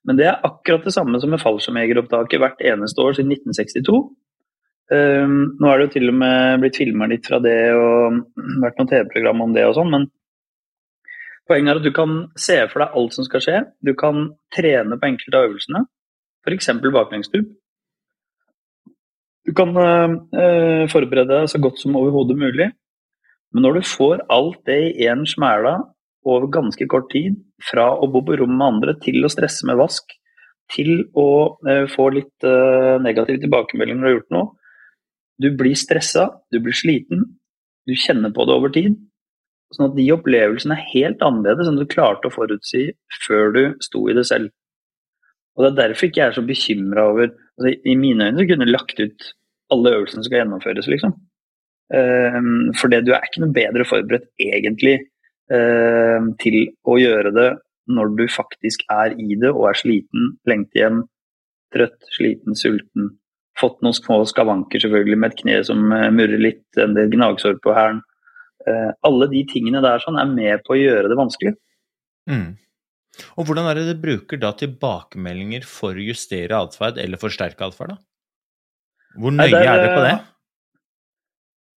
[0.06, 3.96] Men det er akkurat det samme som med fallskjermjegeropptaket hvert eneste år siden 1962.
[4.86, 8.20] Um, ehm, nå er det jo til og med blitt filma litt fra det og
[8.62, 10.04] vært noen TV-program om det og sånn, men
[11.50, 13.58] poenget er at du kan se for deg alt som skal skje.
[13.82, 15.82] Du kan trene på enkelte av øvelsene,
[16.46, 16.70] f.eks.
[16.84, 17.50] baklengsstup.
[19.46, 22.70] Du kan uh, forberede deg så godt som overhodet mulig
[23.54, 25.78] men når du får alt det i én smæla
[26.26, 29.78] over ganske kort tid, fra å bo på rom med andre til å stresse med
[29.78, 30.10] vask,
[30.74, 31.28] til å
[31.68, 34.46] eh, få litt eh, negativ tilbakemelding når du har gjort noe
[35.38, 37.22] Du blir stressa, du blir sliten,
[37.86, 38.96] du kjenner på det over tid.
[39.74, 42.88] Sånn at de opplevelsene er helt annerledes enn du klarte å forutsi
[43.26, 44.48] før du sto i det selv.
[45.56, 48.66] Og Det er derfor ikke jeg er så bekymra over altså, I mine øyne kunne
[48.66, 49.30] jeg lagt ut
[49.72, 51.14] alle øvelsene som skal gjennomføres, liksom.
[51.94, 54.96] Ehm, for du er ikke noe bedre forberedt egentlig
[55.52, 57.50] ehm, til å gjøre det
[57.86, 61.04] når du faktisk er i det og er sliten, lengter hjem,
[61.74, 63.12] trøtt, sliten, sulten.
[63.56, 67.60] Fått noen små skavanker selvfølgelig med et kne som eh, murrer litt, en del gnagsår
[67.64, 68.02] på hælen.
[68.66, 71.54] Eh, alle de tingene der sånn er med på å gjøre det vanskelig.
[72.28, 72.56] Mm.
[73.38, 77.94] Og hvordan er det du bruker da tilbakemeldinger for å justere atferd eller forsterke atferd.
[79.16, 80.16] Hvor nøye Nei, er dere på det?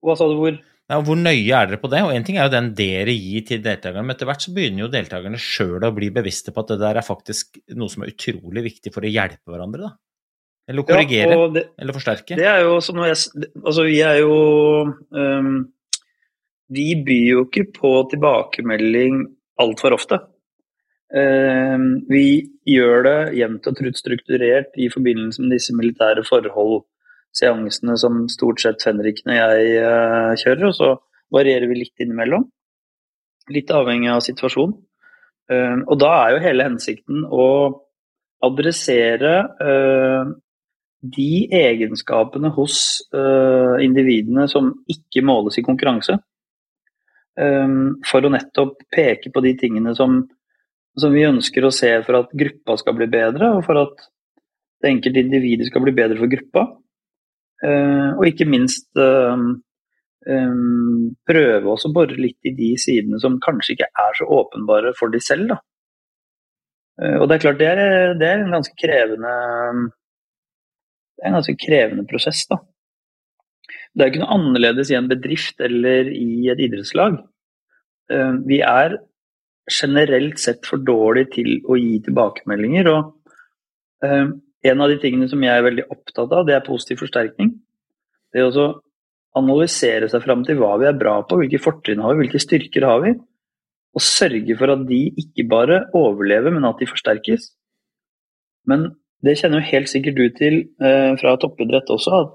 [0.07, 0.57] Hva sa du, hvor?
[0.87, 2.01] Ja, hvor nøye er dere på det?
[2.07, 4.85] Og En ting er jo den dere gir til deltakerne, men etter hvert så begynner
[4.85, 8.13] jo deltakerne sjøl å bli bevisste på at det der er faktisk noe som er
[8.15, 9.89] utrolig viktig for å hjelpe hverandre.
[9.89, 9.97] da.
[10.71, 12.39] Eller korrigere, ja, det, eller forsterke.
[12.39, 13.19] Det er jo som jeg,
[13.63, 14.39] altså vi er jo
[15.15, 15.53] um,
[16.75, 19.21] Vi byr jo ikke på tilbakemelding
[19.63, 20.19] altfor ofte.
[21.15, 26.83] Um, vi gjør det jevnt og trutt strukturert i forbindelse med disse militære forhold
[27.37, 30.93] seansene som stort sett fenriken og jeg uh, kjører, og så
[31.35, 32.47] varierer vi litt innimellom.
[33.53, 34.77] Litt avhengig av situasjonen.
[35.51, 37.47] Uh, og da er jo hele hensikten å
[38.47, 40.33] adressere uh,
[41.07, 42.79] de egenskapene hos
[43.85, 46.17] individene som ikke måles i konkurranse.
[48.11, 50.17] for å nettopp peke på de tingene som,
[50.99, 54.09] som vi ønsker å se for at gruppa skal bli bedre, og for at
[54.83, 56.65] det enkelte individet skal bli bedre for gruppa.
[57.65, 59.45] Eh, og ikke minst eh,
[60.29, 60.57] eh,
[61.31, 65.23] prøve å bore litt i de sidene som kanskje ikke er så åpenbare for de
[65.25, 65.55] selv.
[65.55, 65.61] Da.
[67.21, 69.33] Og det er klart det er, det er en ganske krevende
[71.17, 72.47] det er en ganske krevende prosess.
[72.49, 72.57] da.
[73.93, 77.19] Det er ikke noe annerledes i en bedrift eller i et idrettslag.
[78.49, 78.97] Vi er
[79.69, 82.89] generelt sett for dårlige til å gi tilbakemeldinger.
[82.95, 83.13] og
[84.71, 87.55] en av de tingene som jeg er veldig opptatt av, det er positiv forsterkning.
[88.33, 88.69] Det er å
[89.37, 92.87] analysere seg fram til hva vi er bra på, hvilke fortrinn har vi, hvilke styrker
[92.89, 93.13] har vi.
[93.97, 97.51] Og sørge for at de ikke bare overlever, men at de forsterkes.
[98.69, 98.91] Men
[99.25, 102.35] det kjenner jo helt sikkert du til eh, fra toppidrett også, at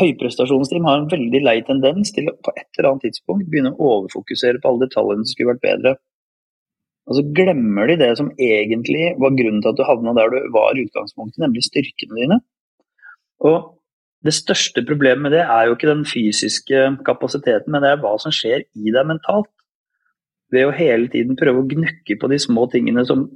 [0.00, 3.92] høyprestasjonsteam har en veldig lei tendens til å på et eller annet tidspunkt begynne å
[3.94, 5.94] overfokusere på alle detaljene som skulle vært bedre.
[7.06, 10.38] Og så glemmer de det som egentlig var grunnen til at du havna der du
[10.54, 12.38] var i utgangspunktet, nemlig styrkene dine.
[13.46, 13.76] Og
[14.26, 18.16] det største problemet med det er jo ikke den fysiske kapasiteten, men det er hva
[18.18, 19.52] som skjer i deg mentalt.
[20.50, 23.26] Ved å hele tiden prøve å gnukke på de små tingene som,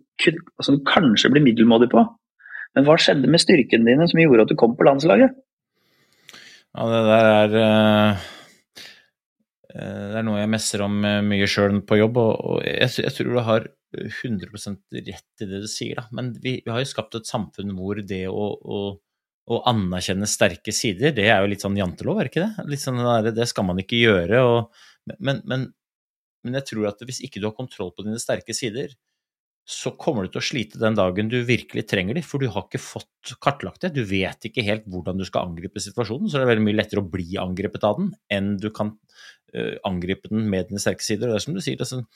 [0.62, 2.04] som kanskje blir middelmådig på.
[2.74, 5.34] Men hva skjedde med styrkene dine som gjorde at du kom på landslaget?
[6.70, 8.28] Ja, det der er uh
[9.74, 13.42] det er noe jeg messer om eh, mye sjøl på jobb, og jeg, tror du
[13.46, 14.50] har 100
[15.06, 16.06] rett i det du sier, da.
[16.16, 18.80] Men vi, har jo skapt et samfunn hvor det å, å,
[19.50, 22.66] å, anerkjenne sterke sider, det er jo litt sånn jantelov, er ikke det?
[22.70, 24.42] Litt sånn der, det skal man ikke gjøre.
[24.46, 24.82] Og,
[25.18, 25.68] men, men,
[26.44, 28.94] men, jeg tror at hvis ikke du har kontroll på dine sterke sider,
[29.68, 32.66] så kommer du til å slite den dagen du virkelig trenger de, for du har
[32.66, 33.92] ikke fått kartlagt det.
[33.94, 37.04] Du vet ikke helt hvordan du skal angripe situasjonen, så det er veldig mye lettere
[37.04, 38.96] å bli angrepet av den enn du kan
[39.54, 41.28] uh, angripe den med dine sterke sider.
[41.28, 42.08] Og det er som du sier, det er sånn,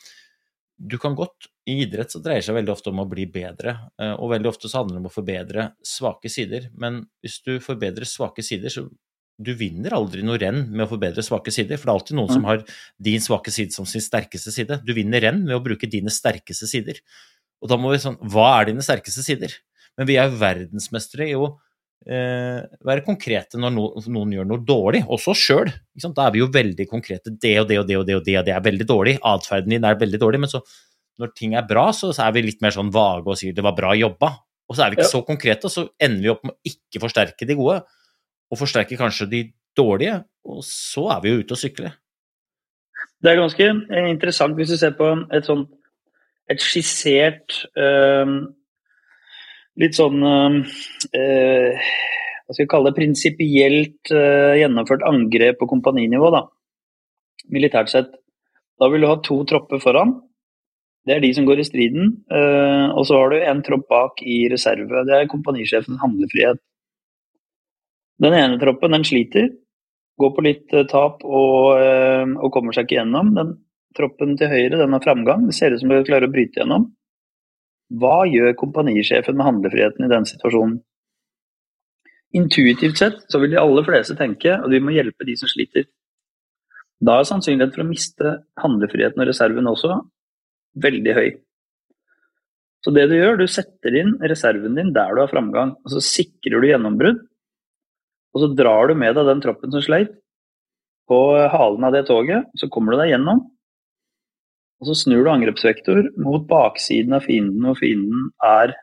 [0.74, 3.76] du kan godt I idrett så dreier det seg veldig ofte om å bli bedre,
[4.02, 6.70] uh, og veldig ofte så handler det om å forbedre svake sider.
[6.74, 8.88] Men hvis du forbedrer svake sider, så
[9.34, 12.30] du vinner aldri noe renn med å forbedre svake sider, for det er alltid noen
[12.30, 12.34] mm.
[12.36, 12.60] som har
[13.02, 14.78] din svake side som sin sterkeste side.
[14.86, 17.00] Du vinner renn med å bruke dine sterkeste sider.
[17.64, 19.54] Og da må vi sånn Hva er dine sterkeste sider?
[19.98, 21.46] Men vi er jo verdensmestere i å
[22.04, 25.70] eh, være konkrete når noen, noen, gjør noe dårlig, også oss sjøl.
[26.04, 27.30] Da er vi jo veldig konkrete.
[27.30, 29.14] Det og det og det og det og det, og det er veldig dårlig.
[29.30, 30.42] Atferden din er veldig dårlig.
[30.42, 30.60] Men så,
[31.22, 33.64] når ting er bra, så, så er vi litt mer sånn vage og sier 'det
[33.64, 34.32] var bra jobba'.
[34.68, 35.12] Og så er vi ikke ja.
[35.12, 37.82] så konkrete, og så ender vi opp med å ikke forsterke de gode,
[38.50, 39.40] og forsterke kanskje de
[39.76, 41.96] dårlige, og så er vi jo ute og sykler.
[43.20, 43.66] Det er ganske
[44.08, 45.68] interessant hvis du ser på et sånt
[46.52, 48.28] et skissert uh,
[49.80, 50.58] Litt sånn uh,
[52.44, 56.44] Hva skal vi kalle det prinsipielt uh, gjennomført angrep på kompaninivå, da.
[57.52, 58.12] Militært sett.
[58.80, 60.14] Da vil du ha to tropper foran.
[61.04, 62.06] Det er de som går i striden.
[62.96, 65.02] og så har du en tropp bak i reserve.
[65.04, 66.62] Det er kompanisjefens handlefrihet.
[68.24, 69.50] Den ene troppen den sliter,
[70.16, 73.34] går på litt tap og, og kommer seg ikke gjennom.
[73.36, 73.52] Den
[73.94, 76.88] Troppen til høyre den har framgang, det ser ut som de klarer å bryte gjennom.
[77.94, 80.80] Hva gjør kompanisjefen med handlefriheten i den situasjonen?
[82.34, 85.86] Intuitivt sett så vil de aller fleste tenke at vi må hjelpe de som sliter.
[87.04, 88.32] Da er sannsynligheten for å miste
[88.62, 90.00] handlefriheten og reserven også
[90.82, 91.28] veldig høy.
[92.84, 96.02] Så det du gjør, du setter inn reserven din der du har framgang, og så
[96.04, 97.22] sikrer du gjennombrudd.
[98.34, 100.10] Og så drar du med deg den troppen som sleit,
[101.08, 101.18] på
[101.52, 103.42] halen av det toget, så kommer du deg gjennom.
[104.84, 108.74] Og så snur du angrepsvektor mot baksiden av fienden hvor fienden er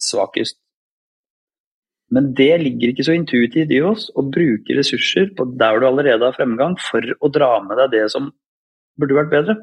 [0.00, 0.56] svakest.
[2.10, 6.24] Men det ligger ikke så intuitivt i oss å bruke ressurser på der du allerede
[6.24, 8.30] har fremgang, for å dra med deg det som
[8.96, 9.56] burde vært bedre.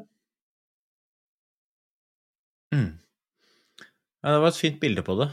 [2.70, 2.94] Mm.
[4.22, 5.28] Ja, det var et fint bilde på det.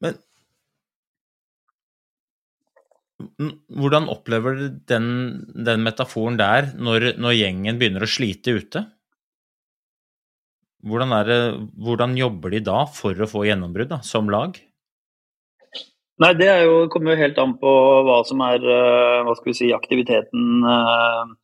[0.00, 0.16] Men
[3.18, 5.08] hvordan opplever du den,
[5.50, 8.84] den metaforen der når, når, gjengen begynner å slite ute?
[10.86, 11.38] Hvordan, det,
[11.82, 14.54] hvordan, jobber de da for å få gjennombrudd som lag?
[16.22, 17.72] Nei, Det jo, kommer jo helt an på
[18.06, 21.36] hva som er eh, hva skal vi si, aktiviteten eh,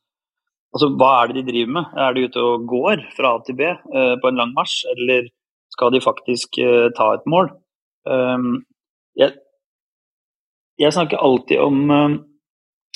[0.75, 1.93] Altså, Hva er det de driver med?
[2.03, 5.29] Er de ute og går fra A til B eh, på en lang marsj, eller
[5.71, 6.59] skal de faktisk
[6.95, 7.47] ta et mål?
[9.19, 9.31] Jeg,
[10.79, 12.17] jeg snakker alltid om uh,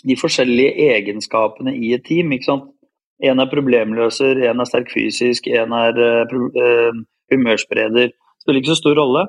[0.03, 2.31] de forskjellige egenskapene i et team.
[2.31, 2.69] ikke sant?
[3.19, 7.01] En er problemløser, en er sterk fysisk, en er uh,
[7.31, 8.11] humørspreder.
[8.13, 9.25] Det spiller ikke så stor rolle.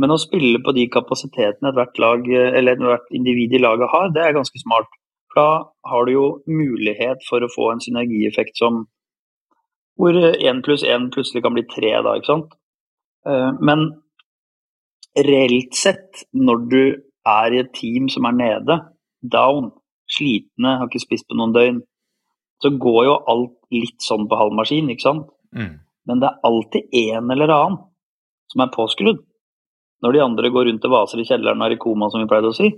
[0.00, 2.24] Men å spille på de kapasitetene ethvert lag,
[2.56, 4.88] eller hvert individ i laget har, det er ganske smart.
[5.36, 5.48] Da
[5.90, 8.86] har du jo mulighet for å få en synergieffekt som
[10.00, 12.54] hvor én pluss én plutselig kan bli tre, da, ikke sant.
[13.60, 13.84] Men
[15.28, 16.82] reelt sett, når du
[17.28, 18.78] er i et team som er nede,
[19.20, 19.70] down,
[20.10, 21.80] slitne, har ikke spist på noen døgn,
[22.60, 25.28] så går jo alt litt sånn på halv maskin, ikke sant?
[25.56, 25.78] Mm.
[26.08, 27.80] Men det er alltid en eller annen
[28.50, 29.20] som er påskrudd.
[30.00, 32.28] Når de andre går rundt og vaser i kjelleren og er i koma, som vi
[32.28, 32.70] pleide å si.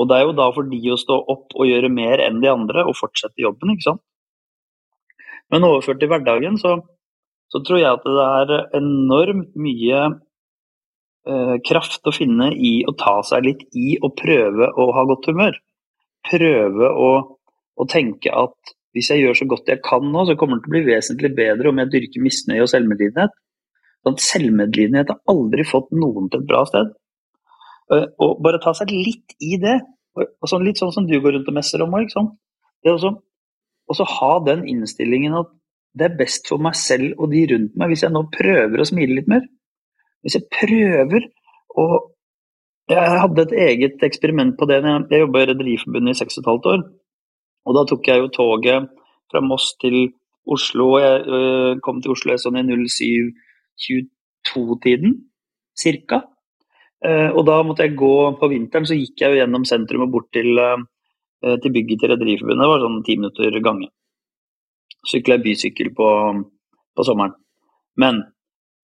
[0.00, 2.48] Og det er jo da for de å stå opp og gjøre mer enn de
[2.52, 4.02] andre og fortsette jobben, ikke sant.
[5.50, 6.76] Men overført til hverdagen så,
[7.50, 10.02] så tror jeg at det er enormt mye
[11.28, 15.28] Eh, kraft å finne i å ta seg litt i og prøve å ha godt
[15.28, 15.58] humør.
[16.24, 17.10] Prøve å,
[17.76, 20.72] å, tenke at hvis jeg gjør så godt jeg kan nå, så kommer det til
[20.72, 23.36] å bli vesentlig bedre om jeg dyrker misnøye og selvmedlidenhet.
[24.00, 26.96] Sånn selvmedlidenhet har aldri fått noen til et bra sted.
[27.92, 29.76] Eh, og bare ta seg litt i det.
[30.48, 32.08] Sånn, litt sånn som du går rundt og messer om òg.
[32.80, 35.52] Det å ha den innstillingen at
[35.92, 38.88] det er best for meg selv og de rundt meg hvis jeg nå prøver å
[38.88, 39.44] smile litt mer.
[40.22, 41.22] Hvis jeg prøver
[41.78, 41.84] å
[42.90, 44.82] Jeg hadde et eget eksperiment på det.
[44.82, 46.80] Jeg jobba i Rederiforbundet i 6 15 år.
[47.62, 48.88] Og da tok jeg jo toget
[49.30, 50.10] fra Moss til
[50.50, 50.96] Oslo.
[50.96, 55.12] og Jeg øh, kom til Oslo sånn i 07.22-tiden,
[55.78, 56.18] cirka.
[57.04, 60.12] Eh, og da måtte jeg gå på vinteren, så gikk jeg jo gjennom sentrum og
[60.16, 62.64] bort til, øh, til bygget til Rederiforbundet.
[62.64, 63.86] Det var sånn ti minutter gange.
[65.08, 66.08] Sykla bysykkel på,
[66.96, 67.34] på sommeren.
[67.96, 68.14] Men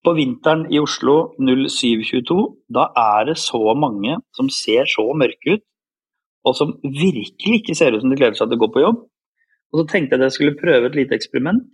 [0.06, 2.38] på vinteren i Oslo 0722,
[2.70, 5.64] da er det så mange som ser så mørke ut,
[6.46, 9.02] og som virkelig ikke ser ut som de gleder seg til å gå på jobb.
[9.74, 11.66] Og så tenkte jeg at jeg skulle prøve et lite eksperiment.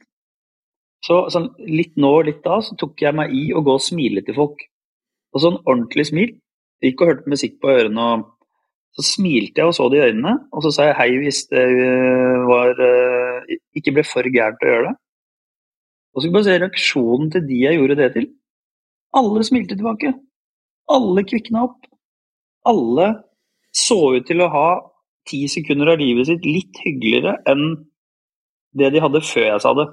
[1.05, 3.85] Så sånn, litt nå og litt da så tok jeg meg i å gå og
[3.85, 4.65] smile til folk.
[5.35, 6.33] Og sånn ordentlig smil.
[6.83, 8.31] Gikk og hørte musikk på ørene og
[8.97, 11.63] så smilte jeg og så det i øynene, og så sa jeg hei hvis det
[11.65, 14.97] øh, var, øh, ikke ble for gærent å gjøre det.
[16.13, 18.29] Og så kan man se reaksjonen til de jeg gjorde det til.
[19.17, 20.13] Alle smilte tilbake.
[20.93, 21.89] Alle kvikna opp.
[22.69, 23.09] Alle
[23.73, 24.69] så ut til å ha
[25.29, 27.65] ti sekunder av livet sitt litt hyggeligere enn
[28.77, 29.89] det de hadde før jeg sa det.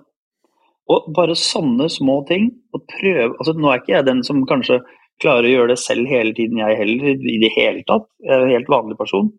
[0.89, 2.49] Og bare sånne små ting.
[2.73, 4.79] og prøve, altså Nå er ikke jeg den som kanskje
[5.21, 8.07] klarer å gjøre det selv hele tiden, jeg heller, i det hele tatt.
[8.23, 9.31] Jeg er en helt vanlig person.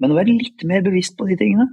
[0.00, 1.68] Men å være litt mer bevisst på de tingene.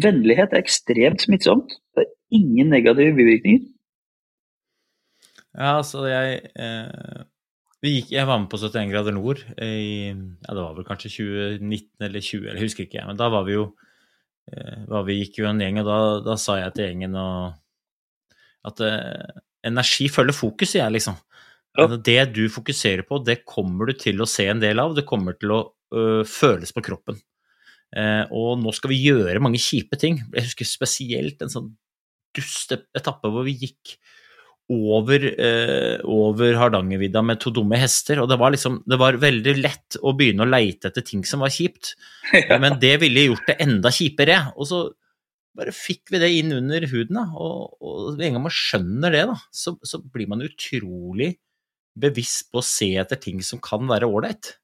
[0.00, 1.74] Vennlighet er ekstremt smittsomt.
[1.92, 3.68] Det er ingen negative bivirkninger.
[5.52, 7.24] Ja, altså jeg eh,
[7.84, 12.06] gikk, Jeg var med på 71 grader nord i ja, det var vel kanskje 2019
[12.06, 12.98] eller 20, eller jeg husker ikke.
[13.00, 13.08] jeg.
[13.10, 13.66] Men da var vi jo
[14.48, 15.98] eh, var Vi gikk jo en gjeng, og da,
[16.30, 17.58] da sa jeg til gjengen og,
[18.70, 21.20] at eh, energi følger fokus, sier jeg liksom.
[21.78, 21.86] Ja.
[21.88, 24.96] Det du fokuserer på, det kommer du til å se en del av.
[24.96, 25.60] Det kommer til å
[25.96, 27.20] øh, føles på kroppen.
[27.92, 30.22] Eh, og nå skal vi gjøre mange kjipe ting.
[30.32, 31.70] Jeg husker spesielt en sånn
[32.32, 33.96] dust etappe hvor vi gikk
[34.72, 38.22] over, eh, over Hardangervidda med to dumme hester.
[38.22, 41.40] Og det var liksom Det var veldig lett å begynne å leite etter ting som
[41.40, 41.94] var kjipt.
[42.32, 42.58] Ja.
[42.58, 44.54] Men det ville gjort det enda kjipere.
[44.56, 44.78] Og så
[45.52, 47.26] bare fikk vi det inn under huden, da.
[47.36, 51.34] Og, og en gang man skjønner det, da, så, så blir man utrolig
[51.92, 54.54] bevisst på å se etter ting som kan være ålreit.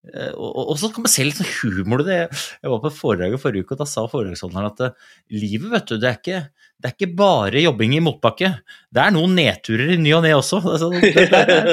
[0.00, 2.18] Eh, og, så kan man se litt sånn humor i det.
[2.62, 5.90] Jeg var på et foredrag forrige uke, og da sa foredragsholderen at uh, livet, vet
[5.90, 6.38] du, det er, ikke,
[6.80, 8.52] det er, ikke, bare jobbing i motbakke.
[8.88, 10.62] Det er noen nedturer i ny og ne også.
[10.96, 11.68] Det, der er,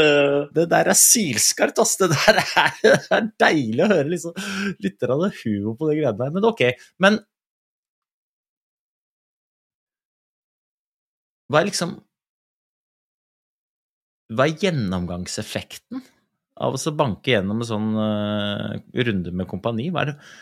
[0.57, 1.95] det, der er sylskarpt, ass.
[2.01, 4.35] Det der er, det er deilig å høre liksom,
[4.83, 6.35] litt av det humor på de greiene der.
[6.35, 6.67] Men ok.
[7.03, 7.21] Men
[11.47, 11.95] hva er liksom
[14.35, 16.01] hva er gjennomgangseffekten
[16.63, 18.73] av å banke gjennom en sånn uh,
[19.07, 19.89] runde med kompani?
[19.93, 20.33] Hva er, det,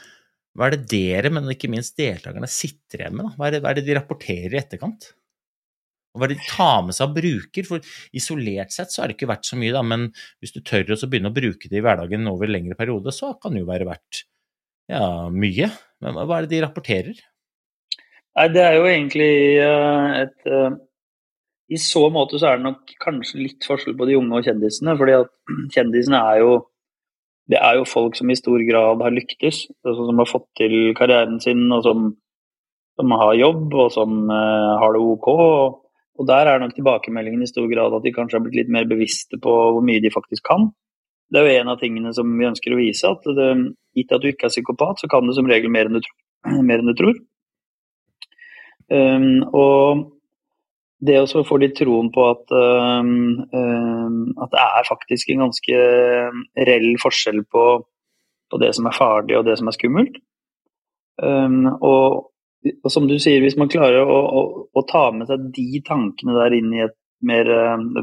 [0.55, 3.34] hva er, det, dere, men ikke minst deltakerne, sitter igjen med?
[3.36, 5.09] Hva er, det, hva er, det, de rapporterer i etterkant?
[6.16, 7.68] Og hva er det de tar med seg og bruker?
[7.68, 10.07] For isolert sett så har det ikke vært så mye, da, men
[10.39, 13.36] hvis du tør å begynne å bruke det i hverdagen over en lengre periode, så
[13.41, 14.26] kan det jo være verdt
[14.91, 15.72] ja, mye.
[16.03, 17.24] Men hva er det de rapporterer?
[18.36, 19.32] Nei, det er jo egentlig
[19.63, 20.76] uh, et uh
[21.72, 24.97] i så måte så er det nok kanskje litt forskjell på de unge og kjendisene.
[24.99, 25.32] fordi at
[25.76, 26.51] kjendisene er jo
[27.51, 30.95] det er jo folk som i stor grad har lyktes, altså som har fått til
[30.97, 32.07] karrieren sin, og som,
[32.97, 35.28] som har jobb, og som uh, har det OK.
[35.30, 35.76] Og,
[36.18, 38.89] og, der er nok tilbakemeldingen i stor grad at de kanskje har blitt litt mer
[38.89, 40.72] bevisste på hvor mye de faktisk kan.
[41.30, 43.51] Det er jo en av tingene som vi ønsker å vise, at det,
[43.97, 46.11] gitt at du ikke er psykopat, så kan du som regel mer enn du,
[46.66, 47.22] mer enn du tror.
[48.89, 50.14] Um, og
[51.08, 55.82] det å få litt troen på at, at, det er faktisk en ganske
[56.70, 57.66] reell forskjell på,
[58.51, 60.20] på, det som er farlig og det som er skummelt.
[61.22, 62.32] Um, og,
[62.76, 66.36] og, som du sier, hvis man klarer å, å, å, ta med seg de tankene
[66.41, 67.47] der inn i et mer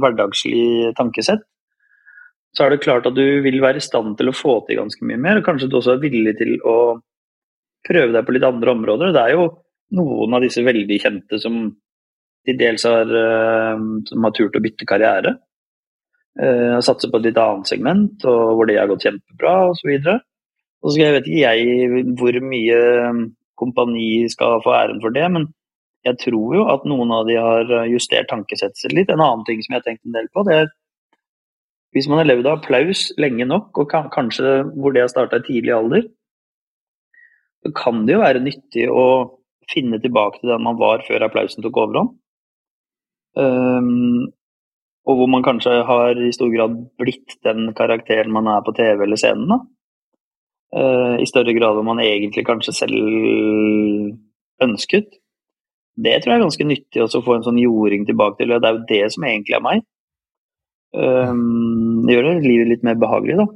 [0.01, 1.45] hverdagslig tankesett,
[2.57, 5.07] så er det klart at du vil være i stand til å få til ganske
[5.09, 5.41] mye mer.
[5.41, 6.77] Og kanskje du også er villig til å
[7.87, 9.13] prøve deg på litt andre områder.
[9.15, 9.47] Det er jo
[9.97, 11.65] noen av disse veldig kjente som
[12.47, 15.37] til dels har, eh, som har turt å bytte karriere.
[16.33, 19.91] Uh, satse på et litt annet segment, og hvor det har gått kjempebra osv.
[20.81, 22.79] Og så jeg vet ikke jeg hvor mye
[23.61, 25.51] kompani skal få æren for det, men
[26.09, 29.13] jeg tror jo at noen av de har justert tankesettet sitt litt.
[29.13, 30.73] En annen ting som jeg har tenkt en del på, det er
[31.93, 35.45] hvis man har levd av applaus lenge nok, og kanskje hvor det har starta i
[35.45, 36.07] tidlig alder,
[37.63, 39.05] så kan det jo være nyttig å
[39.71, 42.17] finne tilbake til den man var før applausen tok overhånd.
[43.39, 44.33] Um,
[45.09, 49.03] og hvor man kanskje har i stor grad blitt den karakteren man er på TV
[49.03, 49.49] eller scenen.
[49.51, 49.59] da.
[50.73, 52.99] Uh, I større grad enn man egentlig kanskje selv
[54.63, 55.19] ønsket.
[55.93, 58.55] Det tror jeg er ganske nyttig også å få en sånn jording tilbake til.
[58.55, 59.83] Det er jo det som egentlig er meg.
[60.93, 63.47] Um, det gjør det livet litt mer behagelig, da.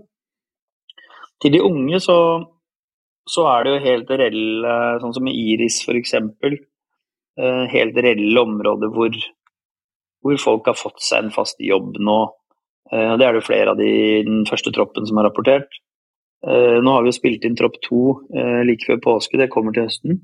[1.45, 2.19] Til de unge så,
[3.29, 8.93] så er det jo helt reelle, sånn som med Iris f.eks., uh, helt reelle områder
[8.93, 9.17] hvor
[10.27, 12.19] hvor folk har fått seg en fast jobb nå.
[12.93, 15.81] Eh, det er det flere av de i den første troppen som har rapportert.
[16.47, 18.03] Eh, nå har vi jo spilt inn tropp to
[18.35, 20.23] eh, like før påske, det kommer til høsten.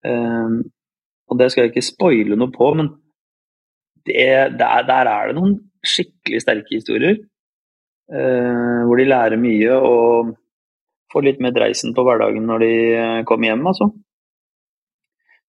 [0.00, 2.86] Og det skal jeg ikke spoile noe på, men
[4.08, 7.18] det, der, der, er det noen skikkelig sterke historier.
[8.08, 10.32] Hvor de lærer mye og
[11.12, 12.72] får litt mer dreisen på hverdagen når de
[13.28, 13.90] kommer hjem, altså.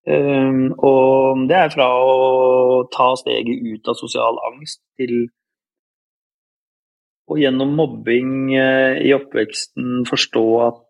[0.10, 5.28] Um, og det er fra å ta steget ut av sosial angst til
[7.30, 10.82] å gjennom mobbing uh, i oppveksten forstå at,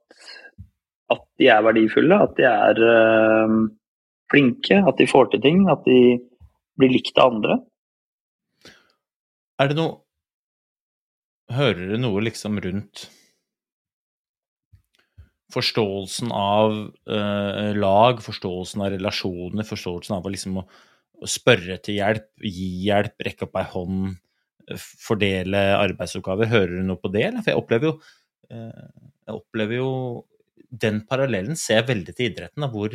[1.12, 3.58] at, de er verdifulle, at de er uh,
[4.32, 6.00] flinke, at de får til ting, at de
[6.80, 7.60] blir likt av andre.
[9.62, 10.00] Er det noe
[11.52, 13.10] Hører du noe liksom rundt
[15.54, 16.74] forståelsen av
[17.10, 20.66] uh, lag, forståelsen av relasjoner, forståelsen av liksom å,
[21.22, 24.16] å spørre til hjelp, gi hjelp, rekke opp ei hånd,
[24.68, 26.50] eh, fordele arbeidsoppgaver.
[26.52, 27.28] Hører du noe på det?
[27.42, 27.96] For jeg opplever jo,
[28.54, 29.94] uh, jeg opplever jo
[30.72, 32.94] Den parallellen ser jeg veldig til idretten, da, hvor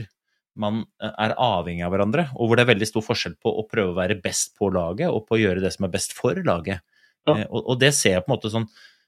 [0.56, 3.92] man er avhengig av hverandre, og hvor det er veldig stor forskjell på å prøve
[3.92, 6.80] å være best på laget og på å gjøre det som er best for laget.
[7.28, 7.34] Ja.
[7.34, 8.64] Uh, og, og det ser jeg på en måte sånn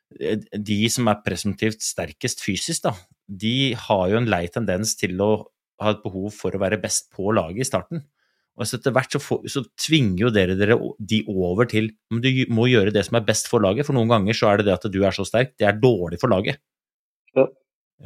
[0.08, 2.94] de som er presumptivt sterkest fysisk, da,
[3.28, 5.32] de har jo en lei tendens til å
[5.82, 8.02] ha et behov for å være best på laget i starten.
[8.58, 12.24] Og så etter hvert så, får, så, tvinger jo dere, dere de over til men
[12.24, 14.66] du må gjøre det som er best for laget, for noen ganger så er det
[14.66, 16.58] det at du er så sterk, det er dårlig for laget.
[17.36, 17.46] Ja.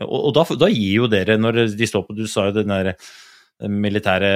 [0.03, 2.73] Og, og da, da, gir jo dere, når de står på Du sa jo den
[2.73, 2.95] der
[3.63, 4.29] militære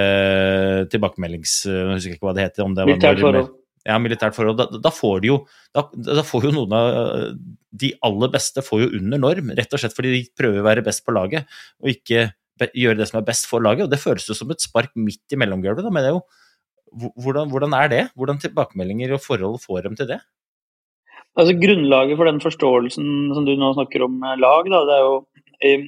[0.93, 1.63] tilbakemeldings...
[1.67, 2.65] Jeg husker ikke hva det heter.
[2.65, 3.55] om det var Militært forhold
[3.87, 5.37] ja, militært forhold, da, da, får de jo
[5.75, 6.89] da, da, får jo noen av
[7.77, 10.85] de aller beste får jo under norm, rett og slett fordi de prøver å være
[10.87, 11.47] best på laget,
[11.83, 12.31] og ikke
[12.77, 13.85] gjøre det som er best for laget.
[13.85, 16.25] og Det føles jo som et spark midt i mellomgulvet, men det er jo
[16.97, 18.03] hvordan, hvordan, er det?
[18.17, 20.21] Hvordan tilbakemeldinger og forhold får dem til det?
[21.37, 25.19] Altså Grunnlaget for den forståelsen som du nå snakker om lag, da, det er jo
[25.61, 25.85] eh,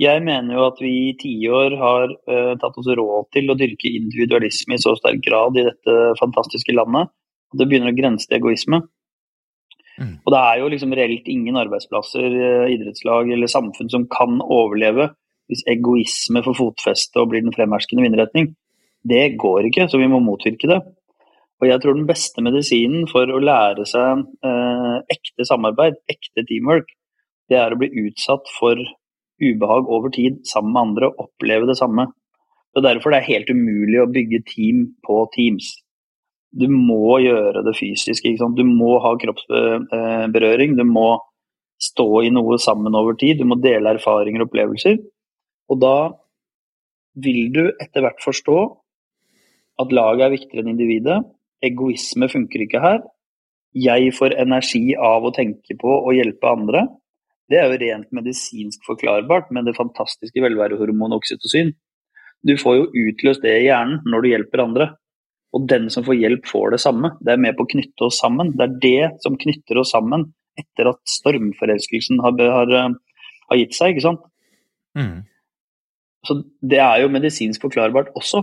[0.00, 3.90] jeg mener jo at vi i tiår har uh, tatt oss råd til å dyrke
[3.92, 7.12] individualisme i så sterk grad i dette fantastiske landet
[7.58, 8.82] det begynner å grense til egoisme.
[10.00, 10.14] Mm.
[10.24, 15.10] Og det er jo liksom reelt ingen arbeidsplasser, eh, idrettslag eller samfunn som kan overleve
[15.50, 18.54] hvis egoisme får fotfeste og blir den fremherskende vindretning.
[19.04, 20.80] Det går ikke, så vi må motvirke det.
[21.60, 26.88] Og jeg tror den beste medisinen for å lære seg eh, ekte samarbeid, ekte teamwork,
[27.50, 28.80] det er å bli utsatt for
[29.42, 32.08] ubehag over tid sammen med andre og oppleve det samme.
[32.72, 35.74] Og Derfor det er helt umulig å bygge team på Teams
[36.52, 38.34] du må gjøre det fysiske.
[38.56, 40.76] Du må ha kroppsberøring.
[40.76, 41.16] Du må
[41.82, 43.40] stå i noe sammen over tid.
[43.40, 45.00] Du må dele erfaringer og opplevelser.
[45.72, 45.96] Og da
[47.22, 48.58] vil du etter hvert forstå
[49.82, 51.22] at laget er viktigere enn individet.
[51.64, 53.00] Egoisme funker ikke her.
[53.72, 56.84] Jeg får energi av å tenke på og hjelpe andre.
[57.48, 61.72] Det er jo rent medisinsk forklarbart med det fantastiske velværehormonet oksytocin.
[62.44, 64.88] Du får jo utløst det i hjernen når du hjelper andre.
[65.52, 67.12] Og den som får hjelp, får det samme.
[67.20, 68.54] Det er med på å knytte oss sammen.
[68.56, 70.30] Det er det som knytter oss sammen
[70.60, 74.24] etter at stormforelskelsen har, har, eh, har gitt seg, ikke sant.
[74.96, 75.22] Mm.
[76.26, 78.42] Så det er jo medisinsk forklarbart også.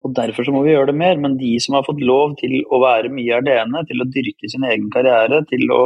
[0.00, 1.18] Og Derfor så må vi gjøre det mer.
[1.20, 4.64] Men de som har fått lov til å være mye alene, til å dyrke sin
[4.64, 5.82] egen karriere, til å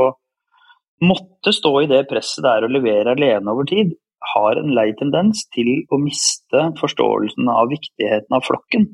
[1.03, 3.95] måtte stå i det presset det er å levere alene over tid,
[4.35, 8.87] har en lei tendens til å miste forståelsen av viktigheten av flokken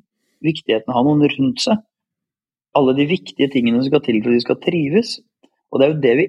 [0.45, 1.81] viktigheten av å ha noen rundt seg.
[2.79, 5.17] Alle de viktige tingene som skal til for at de skal trives.
[5.71, 6.29] Og det er jo det vi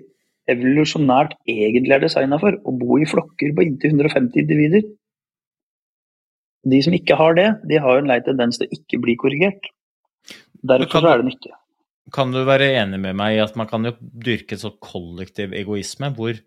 [0.51, 2.57] evolusjonært egentlig er designa for.
[2.57, 4.85] Å bo i flokker på inntil 150 individer.
[6.71, 9.17] De som ikke har det, de har jo en lei tendens til å ikke bli
[9.21, 9.71] korrigert.
[10.61, 11.53] Derfor er det nyttig.
[12.13, 15.55] Kan du være enig med meg i at man kan jo dyrke en sånn kollektiv
[15.57, 16.37] egoisme, hvor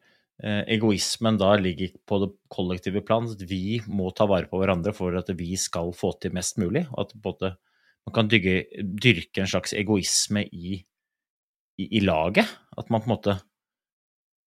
[0.43, 5.14] egoismen da ligger på det kollektive plan, at vi må ta vare på hverandre for
[5.18, 7.55] at vi skal få til mest mulig, og at både,
[8.07, 10.80] man kan dyrke, dyrke, en slags egoisme i,
[11.78, 12.51] i, i, laget.
[12.76, 13.37] At man på en måte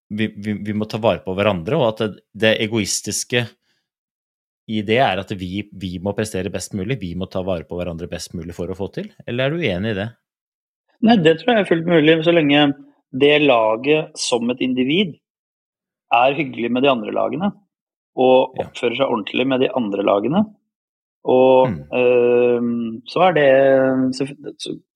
[0.10, 3.46] vi, vi, vi, må ta vare på hverandre, og at det, det egoistiske
[4.68, 7.78] i det er at vi, vi, må prestere best mulig, vi må ta vare på
[7.80, 10.08] hverandre best mulig for å få til, eller er du uenig i det?
[11.08, 12.66] Nei, det tror jeg er fullt mulig, så lenge
[13.16, 15.16] det laget som et individ
[16.14, 17.51] er hyggelig med de andre lagene
[18.18, 20.41] og oppfører seg ordentlig med de andre lagene.
[21.28, 21.78] Og mm.
[21.99, 22.68] øh,
[23.12, 23.47] så er det
[24.16, 24.28] så,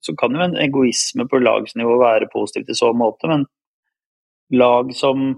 [0.01, 3.45] så, kan jo en egoisme på lagsnivå være positivt i så måte, men
[4.55, 5.33] lag som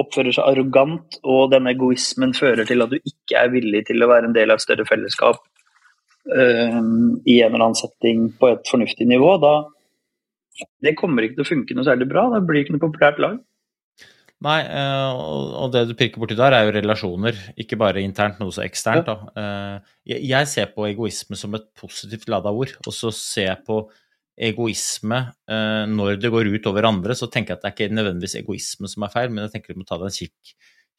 [0.00, 4.08] oppfører seg arrogant, og den egoismen fører til at du ikke er villig til å
[4.08, 5.42] være en del av et større fellesskap
[6.32, 6.80] øh,
[7.28, 9.54] i en eller annen setting på et fornuftig nivå, da
[10.84, 12.26] det kommer ikke til å funke noe særlig bra.
[12.32, 13.38] Da blir det ikke noe populært lag.
[14.42, 15.12] Nei, eh,
[15.62, 19.06] og det du pirker borti der, er jo relasjoner, ikke bare internt, men også eksternt.
[19.06, 19.16] da.
[19.38, 19.92] Eh,
[20.30, 23.76] jeg ser på egoisme som et positivt lada ord, og så ser jeg på
[24.42, 25.18] egoisme
[25.48, 28.38] eh, når det går ut over andre, så tenker jeg at det er ikke nødvendigvis
[28.40, 30.54] egoisme som er feil, men jeg tenker du må ta deg en kikk,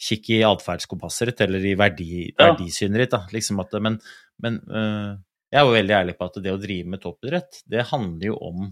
[0.08, 2.54] kikk i atferdskompasset ditt eller i verdi, Ja.
[2.54, 3.12] verdisynet ditt.
[3.12, 3.26] Da.
[3.34, 4.00] Liksom at, men
[4.42, 4.56] men
[5.54, 8.38] jeg er jo veldig ærlig på at det å drive med toppidrett, det handler jo
[8.42, 8.64] om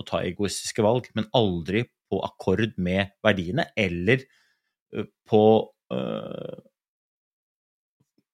[0.00, 4.26] å ta egoistiske valg, men aldri på akkord med verdiene eller
[5.30, 5.44] på
[5.94, 6.58] uh,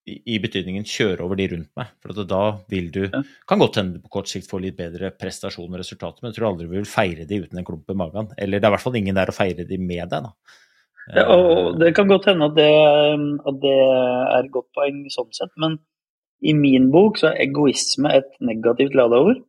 [0.07, 1.89] i, I betydningen kjøre over de rundt meg.
[2.01, 5.11] For at da vil du Kan godt hende du på kort sikt får litt bedre
[5.15, 7.97] prestasjon og resultater, men jeg tror aldri vi vil feire de uten en klump i
[7.97, 8.31] magen.
[8.37, 10.63] Eller det er i hvert fall ingen der å feire de med deg, da.
[11.15, 12.71] Ja, og det kan godt hende at det,
[13.47, 15.77] at det er et godt poeng sånn sett, men
[16.43, 19.39] i min bok så er egoisme et negativt lada ord.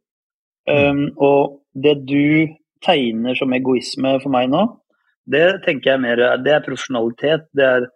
[0.68, 2.54] Um, og det du
[2.84, 4.64] tegner som egoisme for meg nå,
[5.28, 7.48] det tenker jeg mer det er profesjonalitet.
[7.56, 7.88] Det er,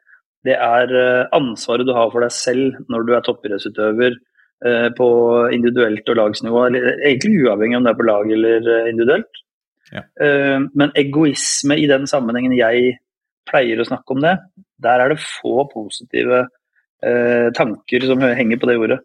[0.46, 4.18] det er eh, ansvaret du har for deg selv når du er toppidrettsutøver
[4.66, 5.08] eh, på
[5.54, 9.42] individuelt og lagsnivå, eller egentlig uavhengig om det er på lag eller eh, individuelt.
[9.92, 10.04] Ja.
[10.24, 12.98] Eh, men egoisme i den sammenhengen jeg
[13.48, 14.36] pleier å snakke om det,
[14.82, 16.44] der er det få positive
[17.04, 19.00] eh, tanker som henger på det ordet.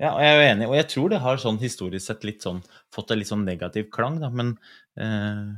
[0.00, 2.44] Ja, og jeg er jo enig, og jeg tror det har sånn historisk sett litt
[2.46, 2.62] sånn,
[2.94, 4.54] fått en litt sånn negativ klang, da, men
[4.96, 5.50] eh,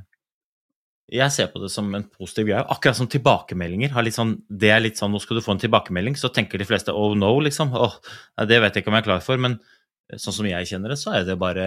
[1.13, 2.65] jeg ser på det som en positiv greie.
[2.73, 3.93] Akkurat som tilbakemeldinger.
[3.93, 6.59] Har litt sånn, det er litt sånn, Nå skal du få en tilbakemelding, så tenker
[6.59, 7.75] de fleste oh no, liksom.
[7.77, 7.99] Oh,
[8.49, 9.43] det vet jeg ikke om jeg er klar for.
[9.43, 9.59] Men
[10.17, 11.67] sånn som jeg kjenner det, så er det bare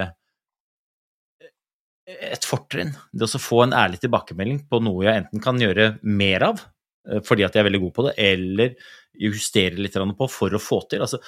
[2.06, 2.94] et fortrinn.
[3.14, 6.66] Det å få en ærlig tilbakemelding på noe jeg enten kan gjøre mer av,
[7.10, 8.76] eh, fordi at jeg er veldig god på det, eller
[9.30, 11.06] justere litt på for å få til.
[11.06, 11.22] altså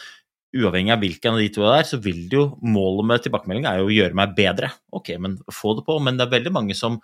[0.56, 3.68] Uavhengig av hvilken av de to det er, så vil det jo målet med tilbakemelding
[3.68, 4.72] er jo å gjøre meg bedre.
[4.96, 5.98] Ok, men få det på.
[6.04, 7.02] Men det er veldig mange som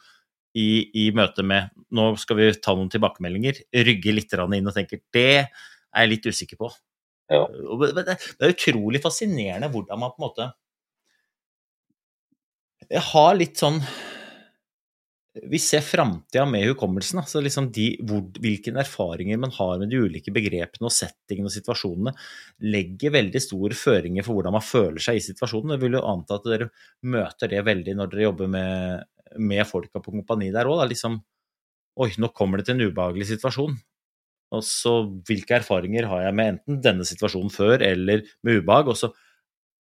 [0.56, 5.02] i, i møte med nå skal vi ta noen tilbakemeldinger, rygger litt inn og tenker
[5.14, 6.70] det er jeg litt usikker på.
[7.34, 7.46] Ja.
[7.50, 10.52] Det er utrolig fascinerende hvordan man på en måte
[13.14, 13.80] har litt sånn
[15.34, 17.18] Vi ser framtida med hukommelsen.
[17.24, 21.56] Altså liksom de, hvor, hvilke erfaringer man har med de ulike begrepene og settingene og
[21.56, 22.14] situasjonene,
[22.70, 25.74] legger veldig store føringer for hvordan man føler seg i situasjonen.
[25.74, 26.70] Jeg vil jo anta at dere
[27.10, 29.10] møter det veldig når dere jobber med,
[29.42, 30.86] med folka på kompani der òg.
[30.94, 31.18] Liksom
[32.04, 33.76] Oi, nå kommer det til en ubehagelig situasjon.
[34.54, 34.94] Og så
[35.26, 38.90] hvilke erfaringer har jeg med enten denne situasjonen før eller med ubehag?
[38.94, 39.14] Og så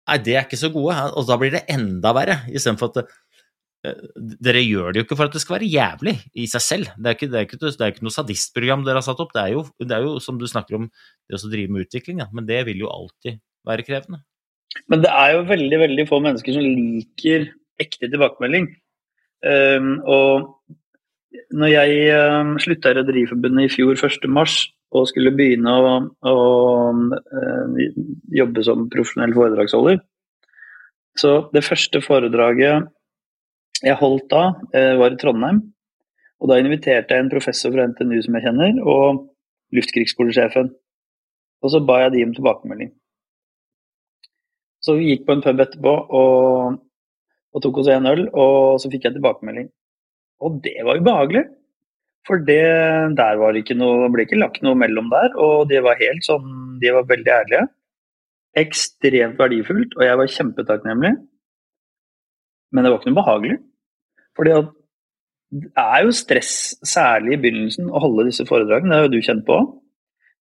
[0.09, 0.95] Nei, det er ikke så gode.
[1.15, 2.39] Og da blir det enda verre.
[2.49, 3.11] Istedenfor at
[3.81, 6.89] dere gjør det jo ikke for at det skal være jævlig i seg selv.
[6.97, 9.31] Det er ikke, det er ikke, det er ikke noe sadistprogram dere har satt opp.
[9.33, 10.89] Det er, jo, det er jo, som du snakker om,
[11.25, 12.27] det å drive med utvikling, ja.
[12.35, 14.21] men det vil jo alltid være krevende.
[14.91, 17.49] Men det er jo veldig veldig få mennesker som liker
[17.81, 18.69] ekte tilbakemelding.
[19.41, 24.45] Um, og når jeg um, slutta i Rederiforbundet i fjor 1.3
[24.91, 25.91] og skulle begynne å,
[26.27, 26.37] å
[26.93, 27.77] um,
[28.35, 30.01] jobbe som profesjonell foredragsholder,
[31.17, 32.91] så det første foredraget
[33.81, 34.43] jeg holdt da,
[34.75, 35.61] uh, var i Trondheim.
[36.41, 39.27] Og da inviterte jeg en professor fra NTNU som jeg kjenner, og
[39.77, 40.71] luftkrigsskolesjefen.
[41.61, 42.91] Og så ba jeg de om tilbakemelding.
[44.81, 46.79] Så vi gikk på en pub etterpå og,
[47.53, 49.69] og tok oss en øl, og så fikk jeg tilbakemelding.
[50.41, 51.45] Og det var ubehagelig.
[52.25, 52.61] For det,
[53.17, 56.77] der var ikke noe, ble ikke lagt noe mellom der, og de var helt sånn
[56.81, 57.65] De var veldig ærlige.
[58.57, 61.11] Ekstremt verdifullt, og jeg var kjempetakknemlig.
[62.71, 63.57] Men det var ikke noe behagelig.
[64.37, 64.69] Fordi at
[65.51, 66.53] det er jo stress,
[66.87, 68.93] særlig i begynnelsen, å holde disse foredragene.
[68.93, 69.57] Det har jo du kjent på.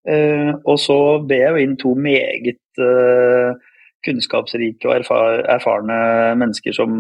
[0.06, 0.96] Uh, og så
[1.28, 3.58] ber jeg jo inn to meget uh,
[4.06, 5.98] kunnskapsrike og erfar erfarne
[6.40, 6.94] mennesker som,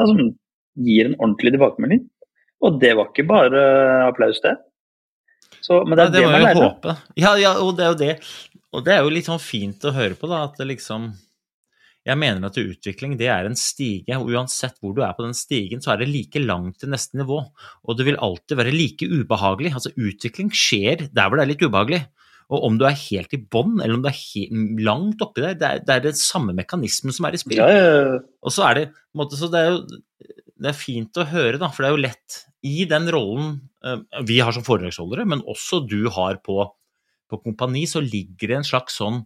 [0.00, 0.32] ja, som,
[0.80, 2.06] gir en ordentlig tilbakemelding.
[2.64, 3.62] Og det var ikke bare
[4.06, 4.54] applaus, det.
[5.60, 7.02] Så, men det er ja, det, det man lærer.
[7.20, 8.14] Ja, ja, og det er jo det.
[8.72, 11.10] Og det er jo litt sånn fint å høre på, da, at det liksom
[12.02, 15.36] Jeg mener at utvikling det er en stige, og uansett hvor du er på den
[15.38, 17.38] stigen, så er det like langt til neste nivå.
[17.86, 19.70] Og det vil alltid være like ubehagelig.
[19.78, 22.02] Altså, utvikling skjer der hvor det er litt ubehagelig.
[22.52, 25.68] Og om du er helt i bånn, eller om du er langt oppi der, det
[25.68, 27.62] er, det er den samme mekanismen som er i spill.
[27.62, 28.18] Ja, ja, ja.
[28.42, 28.86] Og så er det,
[29.16, 29.78] måte, så det er jo
[30.62, 34.22] det er fint å høre, da, for det er jo lett i den rollen eh,
[34.28, 36.62] vi har som foredragsholdere, men også du har på,
[37.30, 39.24] på kompani, så ligger det en slags sånn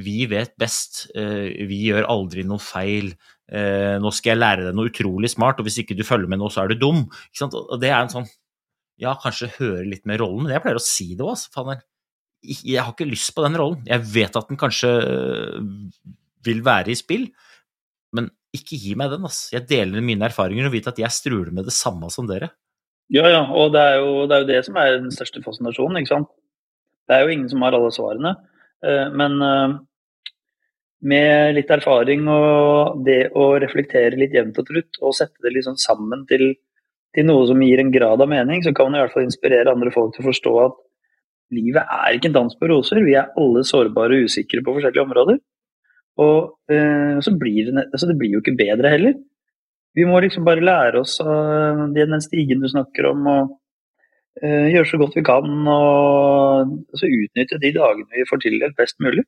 [0.00, 3.12] vi vet best, eh, vi gjør aldri noe feil,
[3.52, 6.40] eh, nå skal jeg lære deg noe utrolig smart, og hvis ikke du følger med
[6.40, 7.04] nå, så er du dum.
[7.50, 8.30] Og det er en sånn
[9.00, 11.80] Ja, kanskje høre litt med rollen, men jeg pleier å si det òg, faen.
[12.44, 13.80] Jeg har ikke lyst på den rollen.
[13.88, 14.90] Jeg vet at den kanskje
[16.44, 17.24] vil være i spill,
[18.14, 19.24] men ikke gi meg den.
[19.26, 19.56] altså.
[19.56, 22.52] Jeg deler mine erfaringer og vet at jeg struler med det samme som dere.
[23.10, 25.98] Ja, ja, og det er, jo, det er jo det som er den største fascinasjonen,
[25.98, 26.30] ikke sant.
[27.08, 28.36] Det er jo ingen som har alle svarene.
[28.86, 29.78] Eh, Men eh,
[31.02, 35.78] med litt erfaring og det å reflektere litt jevnt og trutt, og sette det liksom
[35.80, 36.52] sammen til,
[37.14, 39.74] til noe som gir en grad av mening, så kan man i hvert fall inspirere
[39.74, 40.78] andre folk til å forstå at
[41.52, 43.02] livet er ikke en dans på roser.
[43.04, 45.42] Vi er alle sårbare og usikre på forskjellige områder.
[46.22, 49.18] Og eh, så blir det, altså det blir jo ikke bedre heller.
[49.96, 53.61] Vi må liksom bare lære oss av den stigen du snakker om, og eh,
[54.40, 55.50] gjøre så godt vi kan.
[55.68, 59.24] Og altså utnytte de dagene vi får tildelt best mulig.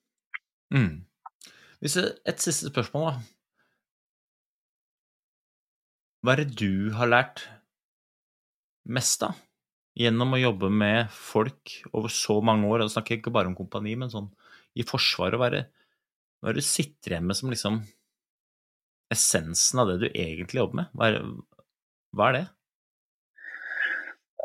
[0.75, 1.05] Mm.
[1.85, 3.15] Hvis et siste spørsmål, da.
[6.25, 7.43] Hva er det du har lært
[8.89, 9.37] mest av
[9.95, 12.87] gjennom å jobbe med folk over så mange år?
[12.87, 14.31] Jeg snakker ikke bare om kompani, men sånn
[14.75, 15.37] i Forsvaret.
[15.37, 17.83] Hva er det du sitter igjen med som liksom
[19.13, 20.97] essensen av det du egentlig jobber med?
[20.97, 21.21] Hva er,
[22.17, 22.45] hva er det?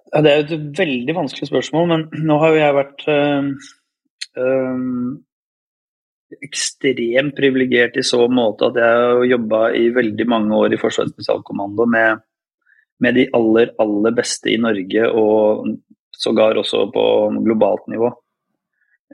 [0.09, 3.49] Ja, det er jo et veldig vanskelig spørsmål, men nå har jo jeg vært øh,
[4.41, 4.79] øh,
[6.47, 11.13] ekstremt privilegert i så måte at jeg har jobba i veldig mange år i Forsvarets
[11.13, 12.23] spesialkommando med,
[13.05, 15.69] med, de aller, aller beste i Norge, og
[16.17, 17.05] sågar også på
[17.45, 18.09] globalt nivå.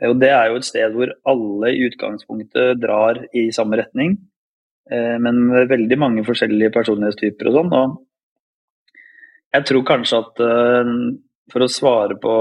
[0.05, 4.17] Og Det er jo et sted hvor alle i utgangspunktet drar i samme retning,
[4.91, 7.95] eh, men med veldig mange forskjellige personlighetstyper og sånn.
[9.55, 10.93] Jeg tror kanskje at eh,
[11.53, 12.35] for å svare på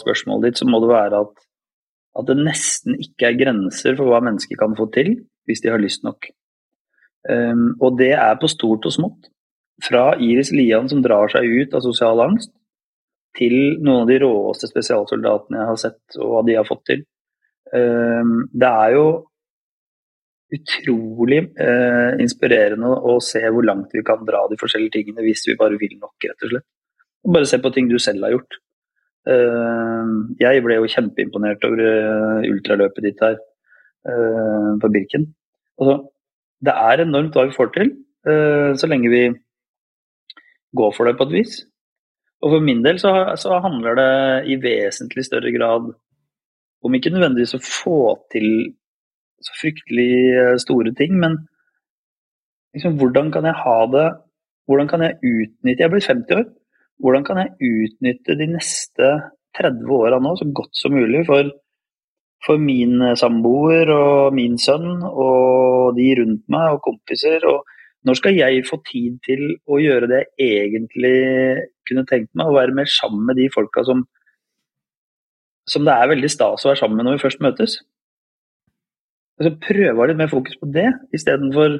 [0.00, 1.44] spørsmålet ditt, så må det være at
[2.18, 5.14] at det nesten ikke er grenser for hva mennesker kan få til
[5.48, 6.30] hvis de har lyst nok.
[7.28, 9.28] Um, og det er på stort og smått.
[9.84, 12.50] Fra Iris Lian som drar seg ut av sosial angst,
[13.38, 13.54] til
[13.84, 17.04] noen av de råeste spesialsoldatene jeg har sett, og hva de har fått til.
[17.70, 19.04] Um, det er jo
[20.54, 25.56] utrolig eh, inspirerende å se hvor langt vi kan dra de forskjellige tingene hvis vi
[25.60, 26.66] bare vil nok, rett og slett.
[27.28, 28.60] Bare se på ting du selv har gjort.
[29.28, 35.26] Eh, jeg ble jo kjempeimponert over eh, ultraløpet ditt her eh, på Birken.
[35.78, 35.98] Altså,
[36.64, 37.96] det er enormt hva vi får til,
[38.28, 39.20] så lenge vi
[40.76, 41.52] går for det på et vis.
[42.42, 44.10] Og for min del så, så handler det
[44.50, 45.86] i vesentlig større grad
[46.82, 48.00] om ikke nødvendigvis å få
[48.34, 48.48] til
[49.44, 51.36] så fryktelig store ting, men
[52.74, 54.08] liksom, hvordan kan jeg ha det
[54.68, 56.48] Hvordan kan jeg utnytte Jeg blir 50 år
[57.02, 59.08] hvordan kan jeg utnytte de neste
[59.58, 61.50] 30 åra nå så godt som mulig for,
[62.46, 67.46] for min samboer og min sønn og de rundt meg og kompiser?
[67.46, 67.66] og
[68.06, 71.16] når skal jeg få tid til å gjøre det jeg egentlig
[71.88, 74.04] kunne tenkt meg, å være mer sammen med de folka som,
[75.68, 77.78] som det er veldig stas å være sammen med når vi først møtes?
[79.38, 81.78] Altså, prøve å ha litt mer fokus på det, istedenfor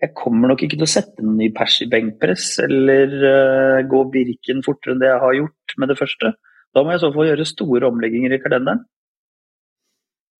[0.00, 3.98] jeg kommer nok ikke til å sette en ny pers i benkpress eller uh, gå
[4.14, 6.30] Birken fortere enn det jeg har gjort med det første.
[6.72, 8.86] Da må jeg i så fall gjøre store omlegginger i kalenderen.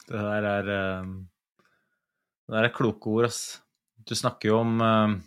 [0.07, 1.67] Det der er, uh,
[2.49, 3.43] det der er kloke ord, ass.
[4.01, 5.19] Du snakker jo om uh,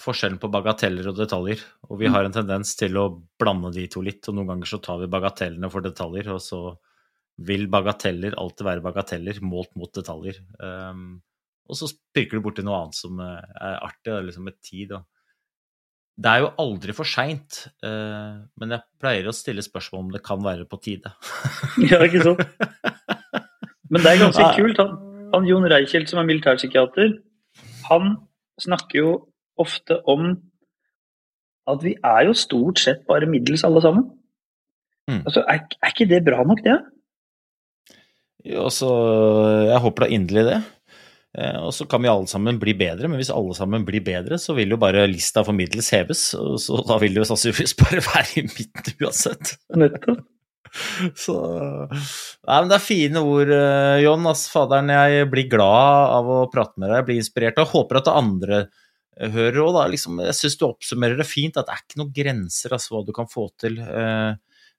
[0.00, 1.60] forskjellen på bagateller og detaljer.
[1.90, 2.14] Og vi mm.
[2.16, 5.12] har en tendens til å blande de to litt, og noen ganger så tar vi
[5.12, 6.62] bagatellene for detaljer, og så
[7.38, 10.40] vil bagateller alltid være bagateller målt mot detaljer.
[10.58, 11.20] Um,
[11.68, 14.94] og så pirker du borti noe annet som eh, er artig, liksom med tid.
[14.96, 15.04] Og...
[16.18, 20.22] Det er jo aldri for seint, uh, men jeg pleier å stille spørsmål om det
[20.24, 21.12] kan være på tide.
[21.90, 22.42] ja, ikke sant.
[23.88, 24.80] Men det er ganske kult.
[24.82, 24.90] Han,
[25.32, 27.14] han Jon Reichelt, som er militærpsykiater,
[27.88, 28.10] han
[28.60, 29.12] snakker jo
[29.56, 30.34] ofte om
[31.68, 34.04] at vi er jo stort sett bare middels alle sammen.
[35.08, 35.22] Mm.
[35.24, 36.76] Altså, er, er, ikke det bra nok, det?
[38.48, 38.88] Jo, så
[39.68, 40.58] Jeg håper da inderlig det.
[41.38, 44.38] Eh, og så kan vi alle sammen bli bedre, men hvis alle sammen blir bedre,
[44.40, 46.30] så vil jo bare lista for middels heves.
[46.32, 49.54] Så da vil det jo sannsynligvis bare være i midten uansett.
[49.76, 50.24] Nettopp.
[51.16, 51.34] Så
[51.88, 54.26] Nei, men det er fine ord, eh, John.
[54.28, 56.98] Ass, faderen, jeg blir glad av å prate med deg.
[56.98, 57.62] Jeg blir inspirert.
[57.62, 59.86] Og håper at det andre eh, hører òg, da.
[59.92, 61.56] Liksom, jeg syns du oppsummerer det fint.
[61.56, 63.80] At det er ikke noen grenser altså, hva du kan få til.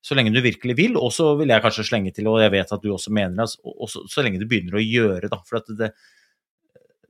[0.02, 0.96] Så lenge du virkelig vil.
[1.00, 3.50] Og så vil jeg kanskje slenge til, og jeg vet at du også mener det,
[3.74, 5.42] altså, så lenge du begynner å gjøre, da.
[5.48, 5.92] For det,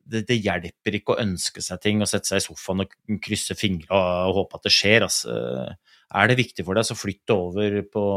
[0.09, 3.57] det, det, hjelper ikke å ønske seg ting og sette seg i sofaen og krysse
[3.57, 3.99] fingra
[4.29, 5.05] og, håpe at det skjer.
[5.05, 5.37] Altså.
[6.09, 8.07] Er det viktig for deg, så flytt det over på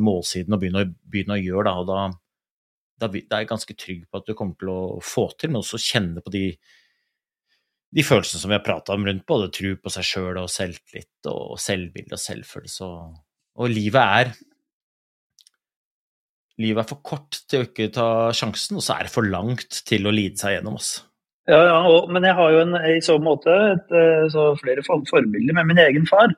[0.00, 1.76] målsiden og begynn å, å gjøre det.
[1.82, 2.00] Og da,
[2.98, 5.60] da, da, er jeg ganske trygg på at du kommer til å få til, men
[5.60, 6.46] også kjenne på de,
[7.94, 11.28] de følelsene som vi har prata om rundt både tro på seg sjøl og selvtillit
[11.30, 12.88] og selvbilde og selvfølelse.
[12.88, 13.24] Og,
[13.58, 14.36] og livet er
[16.58, 19.82] livet er for kort til å ikke ta sjansen, og så er det for langt
[19.88, 20.90] til å lide seg gjennom oss.
[21.48, 24.84] Ja, ja og, men jeg har jo en, i så måte et, eh, så flere
[24.86, 26.34] forbilder med min egen far.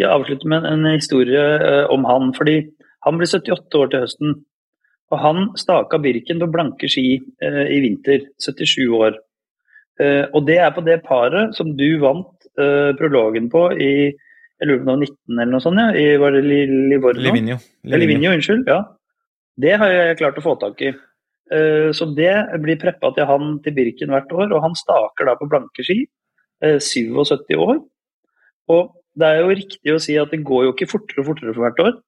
[0.00, 2.58] Jeg avslutter med en, en historie eh, om han, fordi
[3.06, 4.36] han blir 78 år til høsten.
[5.14, 9.16] Og han staka Birken på blanke ski eh, i vinter, 77 år.
[10.02, 12.32] Eh, og det er på det paret som du vant
[12.96, 14.14] prologen på i,
[14.60, 15.88] Jeg lurer på det var 19 eller noe sånt, ja.
[16.00, 17.20] I, var det Livorno?
[17.20, 17.56] Livigno.
[17.84, 17.98] Livigno.
[18.00, 18.68] Livigno, unnskyld.
[18.70, 18.78] Ja.
[19.60, 20.92] Det har jeg klart å få tak i.
[21.52, 22.32] Eh, Så det
[22.64, 26.06] blir preppa til han til Birken hvert år, og han staker da på blanke ski.
[26.62, 27.82] eh, 77 år.
[28.72, 31.52] Og det er jo riktig å si at det går jo ikke fortere og fortere
[31.54, 31.98] for hvert år.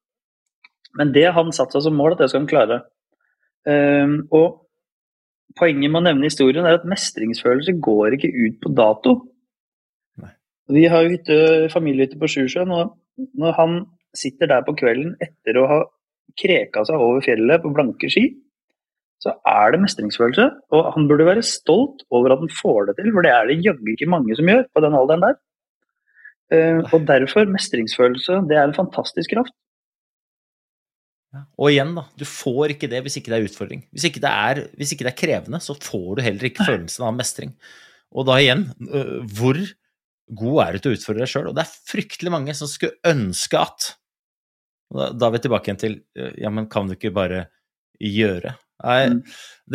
[0.97, 2.79] Men det han satte seg som mål, at det skal han klare.
[3.69, 4.65] Eh, Og
[5.57, 9.15] poenget med å nevne historien er at mestringsfølelse går ikke ut på dato.
[10.69, 11.37] Vi har jo hytte,
[11.73, 12.93] familiehytte på Sjusjøen, og
[13.39, 13.79] når han
[14.17, 15.79] sitter der på kvelden etter å ha
[16.39, 18.27] kreka seg over fjellet på blanke ski,
[19.19, 20.45] så er det mestringsfølelse.
[20.75, 23.59] Og han burde være stolt over at han får det til, for det er det
[23.65, 25.39] jaggu ikke mange som gjør på den alderen der.
[26.55, 29.53] Eh, og derfor, mestringsfølelse, det er en fantastisk kraft.
[31.35, 31.43] Ja.
[31.61, 33.83] Og igjen, da, du får ikke det hvis ikke det er utfordring.
[33.93, 37.05] Hvis ikke det er, hvis ikke det er krevende, så får du heller ikke følelsen
[37.05, 37.53] av mestring.
[38.09, 39.59] Og da igjen, øh, hvor
[40.37, 41.49] god er du til å utfordre deg sjøl?
[41.51, 43.93] Og det er fryktelig mange som skulle ønske at
[44.89, 47.43] og Da, er vi tilbake igjen til øh, ja, men kan du ikke bare
[48.01, 48.55] gjøre?
[48.79, 49.19] Nei, Mm.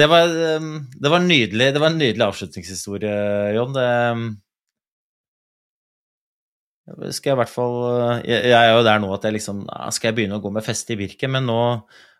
[0.01, 0.31] det, var,
[1.05, 1.67] det var nydelig.
[1.77, 3.13] Det var en nydelig avslutningshistorie,
[3.55, 3.75] Jon.
[3.77, 3.85] Det
[7.17, 9.63] skal jeg i hvert fall øh, jeg, jeg er jo der nå at jeg liksom
[9.73, 11.31] ah, Skal jeg begynne å gå med feste i virket?
[11.33, 11.61] Men nå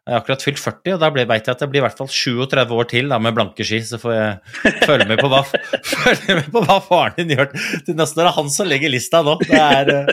[0.05, 2.75] har akkurat fylt 40, og da veit jeg at det blir i hvert fall 37
[2.77, 3.81] år til da, med blanke ski.
[3.89, 5.41] Så får jeg følge med på hva,
[6.29, 7.49] med på hva faren din gjør
[7.87, 8.27] til neste år.
[8.27, 9.39] Det er han som legger lista nå.
[9.41, 10.13] Det er,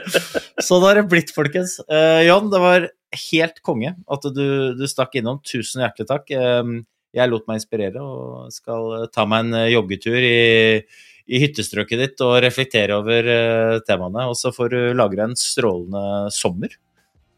[0.63, 1.77] sånn har det blitt, folkens.
[1.91, 2.87] Uh, John, det var
[3.27, 4.45] helt konge at du,
[4.79, 5.41] du stakk innom.
[5.43, 6.31] Tusen hjertelig takk.
[6.31, 6.75] Eh,
[7.11, 10.79] jeg lot meg inspirere og skal ta meg en joggetur i,
[11.27, 14.29] i hyttestrøket ditt og reflektere over uh, temaene.
[14.31, 16.79] Og så får du lagre en strålende sommer.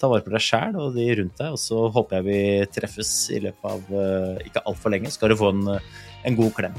[0.04, 2.40] Ta vare på deg sjæl og de rundt deg, og så håper jeg vi
[2.76, 5.14] treffes i løpet av uh, ikke altfor lenge.
[5.16, 5.86] Skal du få en, eh,
[6.28, 6.76] en god klem.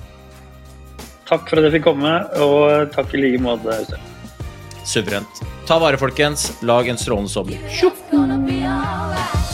[1.25, 2.13] Takk for at jeg fikk komme,
[2.45, 3.81] og takk i like måte.
[3.81, 4.13] Øystein.
[4.85, 5.45] Suverent.
[5.65, 6.51] Ta vare, folkens.
[6.61, 7.57] Lag en strålende sommer.
[7.65, 9.54] It's